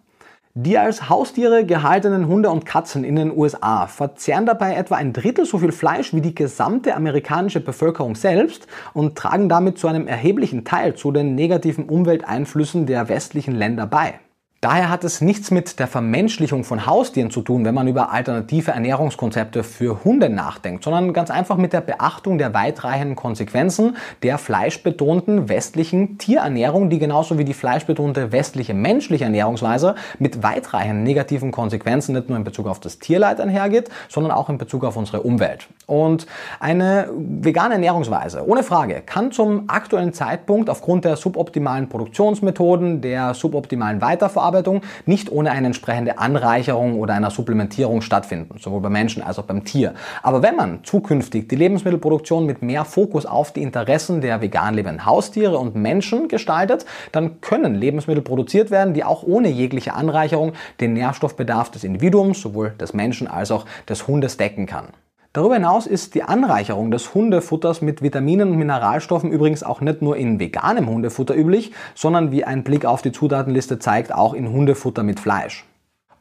Die 0.54 0.78
als 0.78 1.10
Haustiere 1.10 1.65
gehaltenen 1.65 2.28
Hunde 2.28 2.52
und 2.52 2.63
Katzen 2.63 3.04
in 3.04 3.15
den 3.15 3.36
USA 3.36 3.88
verzehren 3.88 4.45
dabei 4.45 4.76
etwa 4.76 4.97
ein 4.97 5.13
Drittel 5.13 5.47
so 5.47 5.58
viel 5.58 5.71
Fleisch 5.71 6.13
wie 6.13 6.21
die 6.21 6.36
gesamte 6.36 6.95
amerikanische 6.95 7.60
Bevölkerung 7.60 8.13
selbst 8.13 8.67
und 8.93 9.17
tragen 9.17 9.50
damit 9.50 9.80
zu 9.80 9.88
einem 9.88 10.06
erheblichen 10.06 10.63
Teil 10.63 10.93
zu 10.93 11.12
den 11.12 11.34
negativen 11.34 11.86
Umwelteinflüssen 11.86 12.86
der 12.86 13.10
westlichen 13.10 13.56
Länder 13.56 13.88
bei. 13.88 14.19
Daher 14.63 14.91
hat 14.91 15.04
es 15.04 15.21
nichts 15.21 15.50
mit 15.50 15.80
der 15.80 15.88
Vermenschlichung 15.88 16.63
von 16.63 16.86
Haustieren 16.86 17.32
zu 17.32 17.41
tun, 17.41 17.65
wenn 17.65 17.74
man 17.74 17.88
über 17.88 18.12
alternative 18.12 18.69
Ernährungskonzepte 18.69 19.63
für 19.63 20.04
Hunde 20.04 20.30
nachdenkt, 20.30 20.84
sondern 20.84 21.13
ganz 21.13 21.32
einfach 21.32 21.58
mit 21.58 21.74
der 21.74 21.82
Beachtung 21.82 22.38
der 22.38 22.54
weitreichenden 22.54 23.15
Konsequenzen 23.15 23.97
der 24.21 24.38
fleischbetonten 24.38 25.50
westlichen 25.50 26.19
Tierernährung, 26.19 26.91
die 26.91 27.00
genauso 27.00 27.39
wie 27.39 27.43
die 27.43 27.56
fleischbetonte 27.56 28.32
westliche 28.32 28.76
menschliche 28.76 29.24
Ernährungsweise 29.24 29.95
mit 30.19 30.43
weitreichenden 30.43 31.02
negativen 31.02 31.52
Konsequenzen 31.52 32.13
nicht 32.13 32.30
nur 32.30 32.38
in 32.38 32.43
Bezug 32.43 32.67
auf 32.67 32.80
das 32.80 33.00
Tierleid 33.00 33.41
einhergeht, 33.41 33.89
sondern 34.10 34.32
auch 34.32 34.47
in 34.50 34.60
Bezug 34.60 34.84
auf 34.84 34.95
unsere 34.95 35.24
Umwelt. 35.24 35.69
Und 35.88 36.28
eine 36.60 37.10
vegane 37.17 37.74
Ernährungsweise, 37.74 38.47
ohne 38.47 38.62
Frage, 38.62 39.02
kann 39.04 39.32
zum 39.32 39.63
aktuellen 39.71 40.13
Zeitpunkt 40.13 40.69
aufgrund 40.69 41.04
der 41.04 41.15
suboptimalen 41.15 41.89
Produktionsmethoden, 41.89 43.02
der 43.02 43.34
suboptimalen 43.34 44.02
Weiterverarbeitung 44.02 44.50
Verarbeitung 44.51 44.81
nicht 45.05 45.31
ohne 45.31 45.51
eine 45.51 45.67
entsprechende 45.67 46.17
Anreicherung 46.17 46.99
oder 46.99 47.13
einer 47.13 47.31
Supplementierung 47.31 48.01
stattfinden, 48.01 48.57
sowohl 48.59 48.81
beim 48.81 48.91
Menschen 48.91 49.23
als 49.23 49.39
auch 49.39 49.45
beim 49.45 49.63
Tier. 49.63 49.93
Aber 50.21 50.41
wenn 50.41 50.55
man 50.55 50.83
zukünftig 50.83 51.47
die 51.47 51.55
Lebensmittelproduktion 51.55 52.45
mit 52.45 52.61
mehr 52.61 52.83
Fokus 52.83 53.25
auf 53.25 53.53
die 53.53 53.61
Interessen 53.61 54.19
der 54.21 54.41
vegan 54.41 54.73
lebenden 54.73 55.05
Haustiere 55.05 55.57
und 55.57 55.75
Menschen 55.75 56.27
gestaltet, 56.27 56.85
dann 57.13 57.39
können 57.39 57.75
Lebensmittel 57.75 58.21
produziert 58.21 58.71
werden, 58.71 58.93
die 58.93 59.03
auch 59.03 59.23
ohne 59.23 59.49
jegliche 59.49 59.93
Anreicherung 59.93 60.53
den 60.81 60.93
Nährstoffbedarf 60.93 61.71
des 61.71 61.83
Individuums, 61.83 62.41
sowohl 62.41 62.71
des 62.71 62.93
Menschen 62.93 63.27
als 63.27 63.51
auch 63.51 63.65
des 63.87 64.07
Hundes 64.07 64.37
decken 64.37 64.65
kann. 64.65 64.87
Darüber 65.34 65.54
hinaus 65.54 65.88
ist 65.88 66.13
die 66.13 66.24
Anreicherung 66.24 66.91
des 66.91 67.13
Hundefutters 67.13 67.82
mit 67.82 68.02
Vitaminen 68.02 68.50
und 68.50 68.58
Mineralstoffen 68.58 69.32
übrigens 69.32 69.63
auch 69.63 69.80
nicht 69.80 70.02
nur 70.02 70.17
in 70.17 70.41
veganem 70.41 70.89
Hundefutter 70.89 71.34
üblich, 71.34 71.72
sondern 71.96 72.34
wie 72.34 72.44
ein 72.44 72.65
Blick 72.65 72.84
auf 72.84 73.02
die 73.02 73.13
Zutatenliste 73.13 73.80
zeigt, 73.80 74.13
auch 74.13 74.34
in 74.34 74.52
Hundefutter 74.52 75.04
mit 75.04 75.22
Fleisch. 75.22 75.65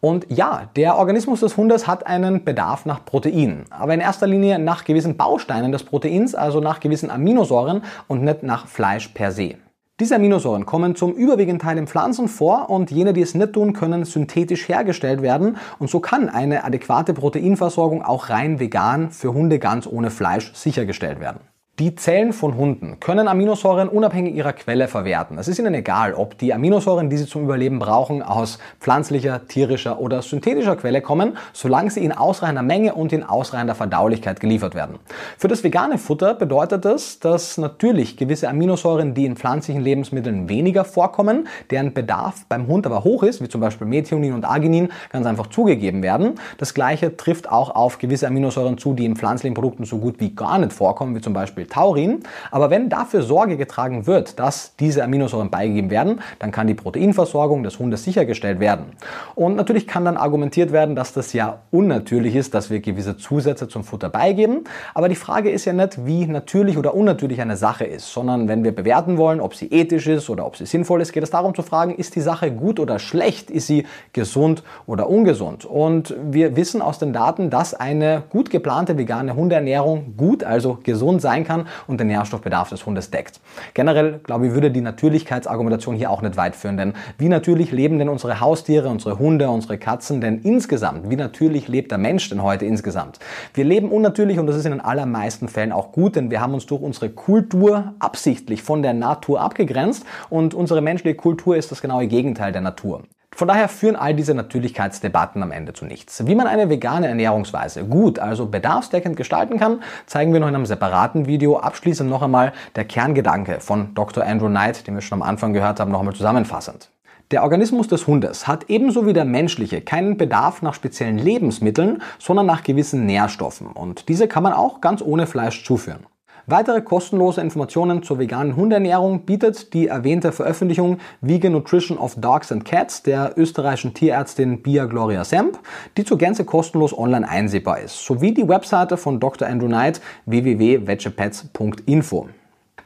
Und 0.01 0.27
ja, 0.31 0.69
der 0.77 0.97
Organismus 0.97 1.41
des 1.41 1.57
Hundes 1.57 1.89
hat 1.89 2.07
einen 2.07 2.45
Bedarf 2.45 2.87
nach 2.87 3.05
Protein, 3.05 3.65
aber 3.71 3.95
in 3.95 4.01
erster 4.01 4.29
Linie 4.29 4.61
nach 4.61 4.85
gewissen 4.85 5.17
Bausteinen 5.17 5.73
des 5.73 5.83
Proteins, 5.83 6.37
also 6.37 6.61
nach 6.61 6.79
gewissen 6.79 7.11
Aminosäuren 7.11 7.83
und 8.07 8.23
nicht 8.23 8.45
nach 8.45 8.69
Fleisch 8.69 9.09
per 9.09 9.33
se. 9.33 9.57
Diese 10.01 10.15
Aminosäuren 10.15 10.65
kommen 10.65 10.97
zum 10.97 11.13
überwiegenden 11.13 11.59
Teil 11.59 11.77
in 11.77 11.87
Pflanzen 11.87 12.27
vor 12.27 12.71
und 12.71 12.91
jene, 12.91 13.13
die 13.13 13.21
es 13.21 13.35
nicht 13.35 13.53
tun, 13.53 13.75
können 13.75 14.07
synthetisch 14.07 14.67
hergestellt 14.67 15.21
werden 15.21 15.59
und 15.79 15.91
so 15.91 16.01
kann 16.01 16.31
eine 16.31 16.65
adäquate 16.65 17.13
Proteinversorgung 17.13 18.03
auch 18.03 18.31
rein 18.31 18.59
vegan 18.59 19.11
für 19.11 19.35
Hunde 19.35 19.59
ganz 19.59 19.87
ohne 19.87 20.11
Fleisch 20.11 20.55
sichergestellt 20.55 21.21
werden. 21.21 21.41
Die 21.81 21.95
Zellen 21.95 22.35
von 22.35 22.59
Hunden 22.59 23.01
können 23.01 23.27
Aminosäuren 23.27 23.89
unabhängig 23.89 24.35
ihrer 24.35 24.53
Quelle 24.53 24.87
verwerten. 24.87 25.39
Es 25.39 25.49
ist 25.49 25.59
ihnen 25.59 25.73
egal, 25.73 26.13
ob 26.13 26.37
die 26.37 26.53
Aminosäuren, 26.53 27.09
die 27.09 27.17
sie 27.17 27.25
zum 27.25 27.45
Überleben 27.45 27.79
brauchen, 27.79 28.23
aus 28.23 28.59
pflanzlicher, 28.81 29.47
tierischer 29.49 29.99
oder 29.99 30.21
synthetischer 30.21 30.77
Quelle 30.77 31.01
kommen, 31.01 31.39
solange 31.55 31.91
sie 31.91 32.05
in 32.05 32.13
ausreichender 32.13 32.61
Menge 32.61 32.95
und 32.95 33.15
in 33.15 33.23
ausreichender 33.23 33.75
Verdaulichkeit 33.75 34.41
geliefert 34.41 34.75
werden. 34.75 34.99
Für 35.39 35.49
das 35.49 35.65
vegane 35.65 35.97
Futter 35.97 36.35
bedeutet 36.35 36.85
das, 36.85 37.19
dass 37.19 37.57
natürlich 37.57 38.19
gewisse 38.19 38.51
Aminosäuren, 38.51 39.15
die 39.15 39.25
in 39.25 39.37
pflanzlichen 39.37 39.81
Lebensmitteln 39.81 40.51
weniger 40.51 40.85
vorkommen, 40.85 41.49
deren 41.71 41.95
Bedarf 41.95 42.45
beim 42.51 42.67
Hund 42.67 42.85
aber 42.85 43.05
hoch 43.05 43.23
ist, 43.23 43.41
wie 43.41 43.49
zum 43.49 43.63
Beispiel 43.63 43.87
Methionin 43.87 44.35
und 44.35 44.45
Arginin, 44.45 44.91
ganz 45.11 45.25
einfach 45.25 45.47
zugegeben 45.47 46.03
werden. 46.03 46.35
Das 46.59 46.75
gleiche 46.75 47.17
trifft 47.17 47.51
auch 47.51 47.75
auf 47.75 47.97
gewisse 47.97 48.27
Aminosäuren 48.27 48.77
zu, 48.77 48.93
die 48.93 49.07
in 49.07 49.17
pflanzlichen 49.17 49.55
Produkten 49.55 49.87
so 49.87 49.97
gut 49.97 50.21
wie 50.21 50.35
gar 50.35 50.59
nicht 50.59 50.75
vorkommen, 50.75 51.17
wie 51.17 51.23
zum 51.23 51.33
Beispiel 51.33 51.70
Taurin. 51.71 52.21
Aber 52.51 52.69
wenn 52.69 52.89
dafür 52.89 53.23
Sorge 53.23 53.57
getragen 53.57 54.07
wird, 54.07 54.39
dass 54.39 54.77
diese 54.77 55.03
Aminosäuren 55.03 55.51
beigegeben 55.51 55.91
werden, 55.91 56.21
dann 56.39 56.51
kann 56.51 56.67
die 56.67 56.75
Proteinversorgung 56.75 57.63
des 57.63 57.79
Hundes 57.79 58.05
sichergestellt 58.05 58.61
werden. 58.61 58.87
Und 59.35 59.57
natürlich 59.57 59.87
kann 59.87 60.05
dann 60.05 60.17
argumentiert 60.17 60.73
werden, 60.73 60.95
dass 60.95 61.13
das 61.13 61.33
ja 61.33 61.61
unnatürlich 61.71 62.35
ist, 62.35 62.55
dass 62.55 62.71
wir 62.71 62.81
gewisse 62.81 63.17
Zusätze 63.17 63.69
zum 63.69 63.85
Futter 63.85 64.11
beigeben. 64.11 64.65
Aber 64.95 65.09
die 65.09 65.15
Frage 65.15 65.51
ist 65.51 65.65
ja 65.65 65.73
nicht, 65.73 66.05
wie 66.05 66.27
natürlich 66.27 66.77
oder 66.77 66.95
unnatürlich 66.95 67.41
eine 67.41 67.57
Sache 67.57 67.85
ist, 67.85 68.13
sondern 68.13 68.49
wenn 68.49 68.65
wir 68.65 68.75
bewerten 68.75 69.17
wollen, 69.17 69.41
ob 69.41 69.55
sie 69.55 69.67
ethisch 69.67 70.07
ist 70.07 70.29
oder 70.31 70.47
ob 70.47 70.57
sie 70.57 70.67
sinnvoll 70.67 71.01
ist, 71.01 71.13
geht 71.13 71.23
es 71.23 71.31
darum 71.31 71.55
zu 71.55 71.63
fragen, 71.63 71.95
ist 71.95 72.17
die 72.17 72.21
Sache 72.21 72.51
gut 72.51 72.81
oder 72.81 72.99
schlecht? 72.99 73.51
Ist 73.51 73.67
sie 73.67 73.87
gesund 74.13 74.63
oder 74.87 75.09
ungesund? 75.09 75.65
Und 75.65 76.15
wir 76.23 76.57
wissen 76.57 76.83
aus 76.83 76.99
den 76.99 77.13
Daten, 77.13 77.51
dass 77.51 77.75
eine 77.75 78.23
gut 78.29 78.51
geplante 78.51 78.99
vegane 78.99 79.35
Hundeernährung 79.35 80.15
gut, 80.17 80.45
also 80.45 80.79
gesund 80.83 81.23
sein 81.23 81.45
kann 81.45 81.50
kann 81.51 81.67
und 81.89 81.99
den 81.99 82.07
Nährstoffbedarf 82.07 82.69
des 82.69 82.87
Hundes 82.87 83.11
deckt. 83.11 83.41
Generell, 83.75 84.21
glaube 84.23 84.47
ich, 84.47 84.55
würde 84.55 84.71
die 84.71 84.81
Natürlichkeitsargumentation 84.81 85.97
hier 85.97 86.11
auch 86.11 86.23
nicht 86.23 86.37
weit 86.37 86.55
führen, 86.55 86.77
denn 86.77 86.95
wie 87.19 87.29
natürlich 87.29 87.73
leben 87.73 87.99
denn 87.99 88.09
unsere 88.09 88.41
Haustiere, 88.41 88.89
unsere 88.89 89.19
Hunde, 89.19 89.49
unsere 89.51 89.77
Katzen 89.77 90.21
denn 90.21 90.39
insgesamt? 90.43 91.11
Wie 91.11 91.17
natürlich 91.17 91.67
lebt 91.67 91.91
der 91.91 91.99
Mensch 91.99 92.29
denn 92.29 92.43
heute 92.43 92.67
insgesamt? 92.67 93.19
Wir 93.55 93.65
leben 93.65 93.91
unnatürlich 93.91 94.39
und 94.39 94.47
das 94.47 94.55
ist 94.55 94.65
in 94.65 94.71
den 94.71 94.81
allermeisten 94.81 95.49
Fällen 95.49 95.73
auch 95.73 95.91
gut, 95.91 96.15
denn 96.15 96.31
wir 96.31 96.41
haben 96.41 96.55
uns 96.55 96.67
durch 96.67 96.83
unsere 96.83 97.11
Kultur 97.11 97.95
absichtlich 97.99 98.63
von 98.63 98.83
der 98.83 98.95
Natur 98.95 99.41
abgegrenzt 99.41 100.05
und 100.29 100.55
unsere 100.55 100.81
menschliche 100.81 101.17
Kultur 101.17 101.57
ist 101.57 101.73
das 101.73 101.83
genaue 101.83 102.07
Gegenteil 102.07 102.53
der 102.53 102.61
Natur. 102.61 103.03
Von 103.41 103.49
daher 103.49 103.71
führen 103.71 103.97
all 103.97 104.13
diese 104.13 104.35
Natürlichkeitsdebatten 104.35 105.43
am 105.43 105.51
Ende 105.51 105.73
zu 105.73 105.87
nichts. 105.87 106.27
Wie 106.27 106.35
man 106.35 106.47
eine 106.47 106.69
vegane 106.69 107.09
Ernährungsweise 107.09 107.85
gut, 107.85 108.19
also 108.19 108.45
bedarfsdeckend 108.45 109.17
gestalten 109.17 109.59
kann, 109.59 109.83
zeigen 110.05 110.35
wir 110.35 110.41
noch 110.41 110.49
in 110.49 110.55
einem 110.55 110.67
separaten 110.67 111.27
Video. 111.27 111.57
Abschließend 111.57 112.11
noch 112.11 112.21
einmal 112.21 112.53
der 112.77 112.85
Kerngedanke 112.85 113.61
von 113.61 113.95
Dr. 113.95 114.25
Andrew 114.27 114.49
Knight, 114.49 114.87
den 114.87 114.95
wir 114.95 115.01
schon 115.01 115.23
am 115.23 115.27
Anfang 115.27 115.55
gehört 115.55 115.81
haben, 115.81 115.91
noch 115.91 116.01
einmal 116.01 116.15
zusammenfassend. 116.15 116.91
Der 117.31 117.43
Organismus 117.43 117.89
des 117.89 118.07
Hundes 118.07 118.47
hat 118.47 118.69
ebenso 118.69 119.07
wie 119.07 119.15
der 119.15 119.25
menschliche 119.25 119.81
keinen 119.81 120.19
Bedarf 120.19 120.61
nach 120.61 120.75
speziellen 120.75 121.17
Lebensmitteln, 121.17 122.03
sondern 122.19 122.45
nach 122.45 122.63
gewissen 122.63 123.07
Nährstoffen. 123.07 123.69
Und 123.69 124.11
diese 124.11 124.29
kann 124.29 124.43
man 124.43 124.53
auch 124.53 124.83
ganz 124.83 125.01
ohne 125.01 125.27
Fleisch 125.27 125.65
zuführen. 125.65 126.05
Weitere 126.51 126.83
kostenlose 126.83 127.41
Informationen 127.41 128.03
zur 128.03 128.19
veganen 128.19 128.57
Hundeernährung 128.57 129.25
bietet 129.25 129.73
die 129.73 129.87
erwähnte 129.87 130.33
Veröffentlichung 130.33 130.99
Vegan 131.21 131.53
Nutrition 131.53 131.97
of 131.97 132.17
Dogs 132.17 132.51
and 132.51 132.65
Cats 132.65 133.05
der 133.05 133.35
österreichischen 133.37 133.95
Tierärztin 133.95 134.61
Bia 134.61 134.87
Gloria 134.87 135.23
Semp, 135.23 135.61
die 135.97 136.05
zur 136.05 136.19
Gänze 136.19 136.45
kostenlos 136.45 136.99
online 136.99 137.29
einsehbar 137.29 137.79
ist, 137.79 138.05
sowie 138.05 138.35
die 138.35 138.49
Webseite 138.49 138.97
von 138.97 139.21
Dr. 139.21 139.47
Andrew 139.47 139.69
Knight 139.69 140.01
www.vegepets.info. 140.27 142.29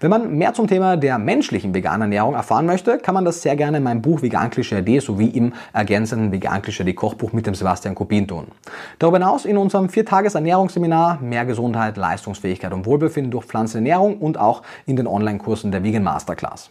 Wenn 0.00 0.10
man 0.10 0.36
mehr 0.36 0.54
zum 0.54 0.66
Thema 0.66 0.96
der 0.96 1.18
menschlichen 1.18 1.74
veganen 1.74 2.02
Ernährung 2.02 2.34
erfahren 2.34 2.66
möchte, 2.66 2.98
kann 2.98 3.14
man 3.14 3.24
das 3.24 3.42
sehr 3.42 3.56
gerne 3.56 3.78
in 3.78 3.82
meinem 3.82 4.02
Buch 4.02 4.22
Vegan 4.22 4.50
Klischee 4.50 4.76
AD 4.76 4.98
sowie 4.98 5.28
im 5.28 5.52
ergänzenden 5.72 6.32
Vegan 6.32 6.62
Klischee 6.62 6.92
Kochbuch 6.92 7.32
mit 7.32 7.46
dem 7.46 7.54
Sebastian 7.54 7.94
Kubin 7.94 8.26
tun. 8.26 8.46
Darüber 8.98 9.18
hinaus 9.18 9.44
in 9.44 9.56
unserem 9.56 9.88
viertages 9.88 10.34
Ernährungsseminar 10.34 11.20
mehr 11.20 11.44
Gesundheit, 11.44 11.96
Leistungsfähigkeit 11.96 12.72
und 12.72 12.86
Wohlbefinden 12.86 13.30
durch 13.30 13.44
Pflanzenernährung 13.44 14.18
und 14.18 14.38
auch 14.38 14.62
in 14.86 14.96
den 14.96 15.06
Online-Kursen 15.06 15.70
der 15.70 15.82
Vegan 15.82 16.02
Masterclass. 16.02 16.70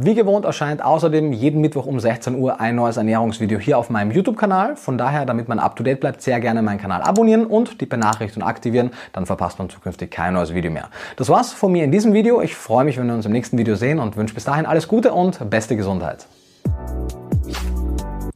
Wie 0.00 0.14
gewohnt 0.14 0.44
erscheint 0.44 0.80
außerdem 0.80 1.32
jeden 1.32 1.60
Mittwoch 1.60 1.84
um 1.84 1.98
16 1.98 2.36
Uhr 2.36 2.60
ein 2.60 2.76
neues 2.76 2.98
Ernährungsvideo 2.98 3.58
hier 3.58 3.78
auf 3.78 3.90
meinem 3.90 4.12
YouTube-Kanal. 4.12 4.76
Von 4.76 4.96
daher, 4.96 5.26
damit 5.26 5.48
man 5.48 5.58
up 5.58 5.74
to 5.74 5.82
date 5.82 5.98
bleibt, 5.98 6.22
sehr 6.22 6.38
gerne 6.38 6.62
meinen 6.62 6.78
Kanal 6.78 7.02
abonnieren 7.02 7.44
und 7.44 7.80
die 7.80 7.86
Benachrichtigung 7.86 8.48
aktivieren. 8.48 8.92
Dann 9.12 9.26
verpasst 9.26 9.58
man 9.58 9.68
zukünftig 9.68 10.12
kein 10.12 10.34
neues 10.34 10.54
Video 10.54 10.70
mehr. 10.70 10.88
Das 11.16 11.28
war's 11.30 11.52
von 11.52 11.72
mir 11.72 11.82
in 11.82 11.90
diesem 11.90 12.12
Video. 12.12 12.40
Ich 12.40 12.54
freue 12.54 12.84
mich, 12.84 12.96
wenn 12.96 13.08
wir 13.08 13.14
uns 13.14 13.26
im 13.26 13.32
nächsten 13.32 13.58
Video 13.58 13.74
sehen 13.74 13.98
und 13.98 14.16
wünsche 14.16 14.36
bis 14.36 14.44
dahin 14.44 14.66
alles 14.66 14.86
Gute 14.86 15.12
und 15.12 15.50
beste 15.50 15.74
Gesundheit. 15.74 16.28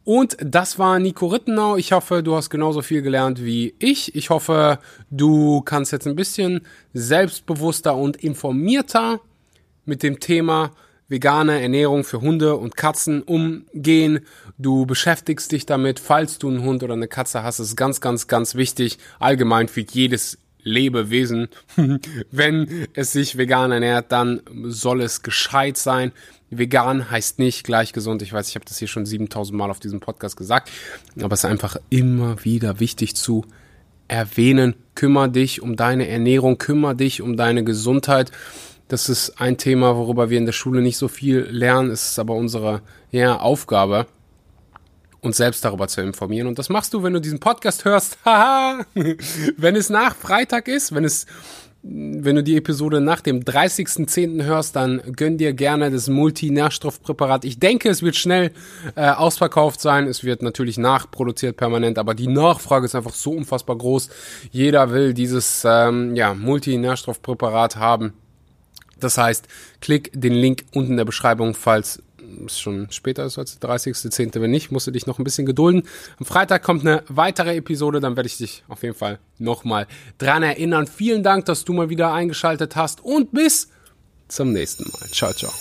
Und 0.03 0.37
das 0.45 0.81
war 0.81 0.99
Nico 0.99 1.29
Rittenau. 1.29 1.77
Ich 1.77 1.93
hoffe, 1.93 2.25
du 2.25 2.35
hast 2.35 2.51
genauso 2.51 2.83
viel 2.83 3.03
gelernt 3.03 3.41
wie 3.41 3.77
ich. 3.79 4.17
Ich 4.17 4.31
hoffe, 4.31 4.81
du 5.11 5.61
kannst 5.61 5.93
jetzt 5.93 6.09
ein 6.09 6.17
bisschen 6.17 6.63
selbstbewusster 6.93 7.95
und 7.95 8.17
informierter 8.17 9.21
mit 9.85 10.03
dem 10.03 10.19
Thema 10.19 10.73
vegane 11.09 11.61
Ernährung 11.61 12.05
für 12.05 12.21
Hunde 12.21 12.57
und 12.57 12.77
Katzen 12.77 13.23
umgehen. 13.23 14.21
Du 14.59 14.87
beschäftigst 14.87 15.53
dich 15.53 15.67
damit, 15.67 16.01
falls 16.01 16.39
du 16.39 16.49
einen 16.49 16.63
Hund 16.63 16.83
oder 16.83 16.95
eine 16.95 17.09
Katze 17.09 17.43
hast. 17.43 17.59
Ist 17.59 17.77
ganz, 17.77 18.01
ganz, 18.01 18.29
ganz 18.29 18.55
wichtig. 18.55 18.99
Allgemein 19.19 19.69
für 19.69 19.83
jedes 19.83 20.39
Lebewesen. 20.63 21.49
Wenn 22.31 22.87
es 22.95 23.13
sich 23.13 23.37
vegan 23.37 23.73
ernährt, 23.73 24.13
dann 24.13 24.41
soll 24.65 25.03
es 25.03 25.23
gescheit 25.23 25.77
sein. 25.77 26.13
Vegan 26.51 27.11
heißt 27.11 27.39
nicht 27.39 27.65
gleich 27.65 27.93
gesund. 27.93 28.23
Ich 28.23 28.33
weiß, 28.33 28.49
ich 28.49 28.55
habe 28.55 28.65
das 28.65 28.79
hier 28.79 28.89
schon 28.89 29.07
7000 29.07 29.57
Mal 29.57 29.71
auf 29.71 29.81
diesem 29.81 30.01
Podcast 30.01 30.37
gesagt. 30.37 30.71
Aber 31.21 31.35
es 31.35 31.41
ist 31.41 31.51
einfach 31.51 31.77
immer 31.91 32.45
wieder 32.45 32.79
wichtig 32.79 33.17
zu 33.17 33.45
erwähnen. 34.09 34.75
Kümmer 34.95 35.29
dich 35.29 35.63
um 35.63 35.77
deine 35.77 36.07
Ernährung, 36.07 36.59
kümmer 36.59 36.95
dich 36.95 37.23
um 37.23 37.37
deine 37.37 37.65
Gesundheit. 37.65 38.31
Das 38.93 39.09
ist 39.09 39.41
ein 39.41 39.57
Thema, 39.57 39.97
worüber 39.97 40.29
wir 40.29 40.37
in 40.37 40.45
der 40.45 40.53
Schule 40.53 40.83
nicht 40.83 40.99
so 40.99 41.09
viel 41.09 41.47
lernen. 41.49 41.91
Es 41.91 42.11
ist 42.11 42.19
aber 42.19 42.35
unsere 42.35 42.83
ja, 43.11 43.41
Aufgabe, 43.41 44.07
uns 45.23 45.39
selbst 45.39 45.65
darüber 45.65 45.89
zu 45.89 46.03
informieren. 46.03 46.47
Und 46.47 46.59
das 46.59 46.69
machst 46.69 46.93
du, 46.93 47.03
wenn 47.03 47.15
du 47.15 47.21
diesen 47.23 47.41
Podcast 47.41 47.87
hörst. 47.87 48.19
Haha! 48.27 48.85
wenn 49.57 49.77
es 49.77 49.89
nach 49.89 50.15
Freitag 50.15 50.69
ist, 50.69 50.95
wenn 50.95 51.05
es 51.07 51.25
wenn 51.83 52.37
du 52.37 52.43
die 52.43 52.57
Episode 52.59 53.01
nach 53.01 53.23
dem 53.23 53.41
30.10. 53.41 54.45
hörst, 54.45 54.77
dann 54.77 55.01
gönn 55.17 55.39
dir 55.39 55.55
gerne 55.55 55.91
das 55.91 56.09
Multinährstoffpräparat. 56.09 57.47
Ich 57.47 57.59
denke, 57.59 57.89
es 57.89 58.03
wird 58.03 58.15
schnell 58.17 58.53
äh, 58.95 59.09
ausverkauft 59.09 59.81
sein. 59.81 60.07
Es 60.07 60.23
wird 60.23 60.43
natürlich 60.43 60.77
nachproduziert 60.77 61.57
permanent, 61.57 61.99
aber 61.99 62.15
die 62.15 62.29
Nachfrage 62.29 62.85
ist 62.85 62.95
einfach 62.95 63.15
so 63.15 63.33
unfassbar 63.33 63.79
groß. 63.79 64.11
Jeder 64.51 64.91
will 64.91 65.15
dieses 65.15 65.65
ähm, 65.65 66.15
ja, 66.15 66.35
Multinährstoffpräparat 66.35 67.77
haben. 67.77 68.13
Das 69.03 69.19
heißt, 69.19 69.47
klick 69.81 70.11
den 70.15 70.33
Link 70.33 70.65
unten 70.73 70.93
in 70.93 70.97
der 70.97 71.05
Beschreibung, 71.05 71.55
falls 71.55 72.03
es 72.47 72.59
schon 72.59 72.91
später 72.91 73.25
ist 73.25 73.39
als 73.39 73.59
der 73.59 73.69
30.10. 73.69 74.41
Wenn 74.41 74.51
nicht, 74.51 74.71
musst 74.71 74.87
du 74.87 74.91
dich 74.91 75.07
noch 75.07 75.19
ein 75.19 75.25
bisschen 75.25 75.47
gedulden. 75.47 75.83
Am 76.19 76.27
Freitag 76.27 76.63
kommt 76.63 76.83
eine 76.83 77.03
weitere 77.09 77.57
Episode, 77.57 78.01
dann 78.01 78.17
werde 78.17 78.27
ich 78.27 78.39
dich 78.39 78.65
auf 78.69 78.83
jeden 78.83 78.95
Fall 78.95 79.19
nochmal 79.39 79.87
dran 80.19 80.43
erinnern. 80.43 80.87
Vielen 80.87 81.23
Dank, 81.23 81.45
dass 81.47 81.65
du 81.65 81.73
mal 81.73 81.91
wieder 81.91 82.13
eingeschaltet 82.13 82.77
hast 82.77 83.05
und 83.05 83.33
bis 83.33 83.69
zum 84.29 84.53
nächsten 84.53 84.85
Mal. 84.85 85.09
Ciao, 85.11 85.33
ciao. 85.33 85.53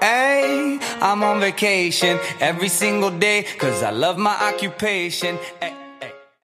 Hey, 0.00 0.78
I'm 1.00 1.22
on 1.22 1.40
vacation 1.40 2.18
every 2.40 2.68
single 2.68 3.10
day, 3.10 3.44
cause 3.58 3.84
I 3.84 3.90
love 3.90 4.18
my 4.18 4.34
occupation. 4.48 5.38
Hey. 5.60 5.81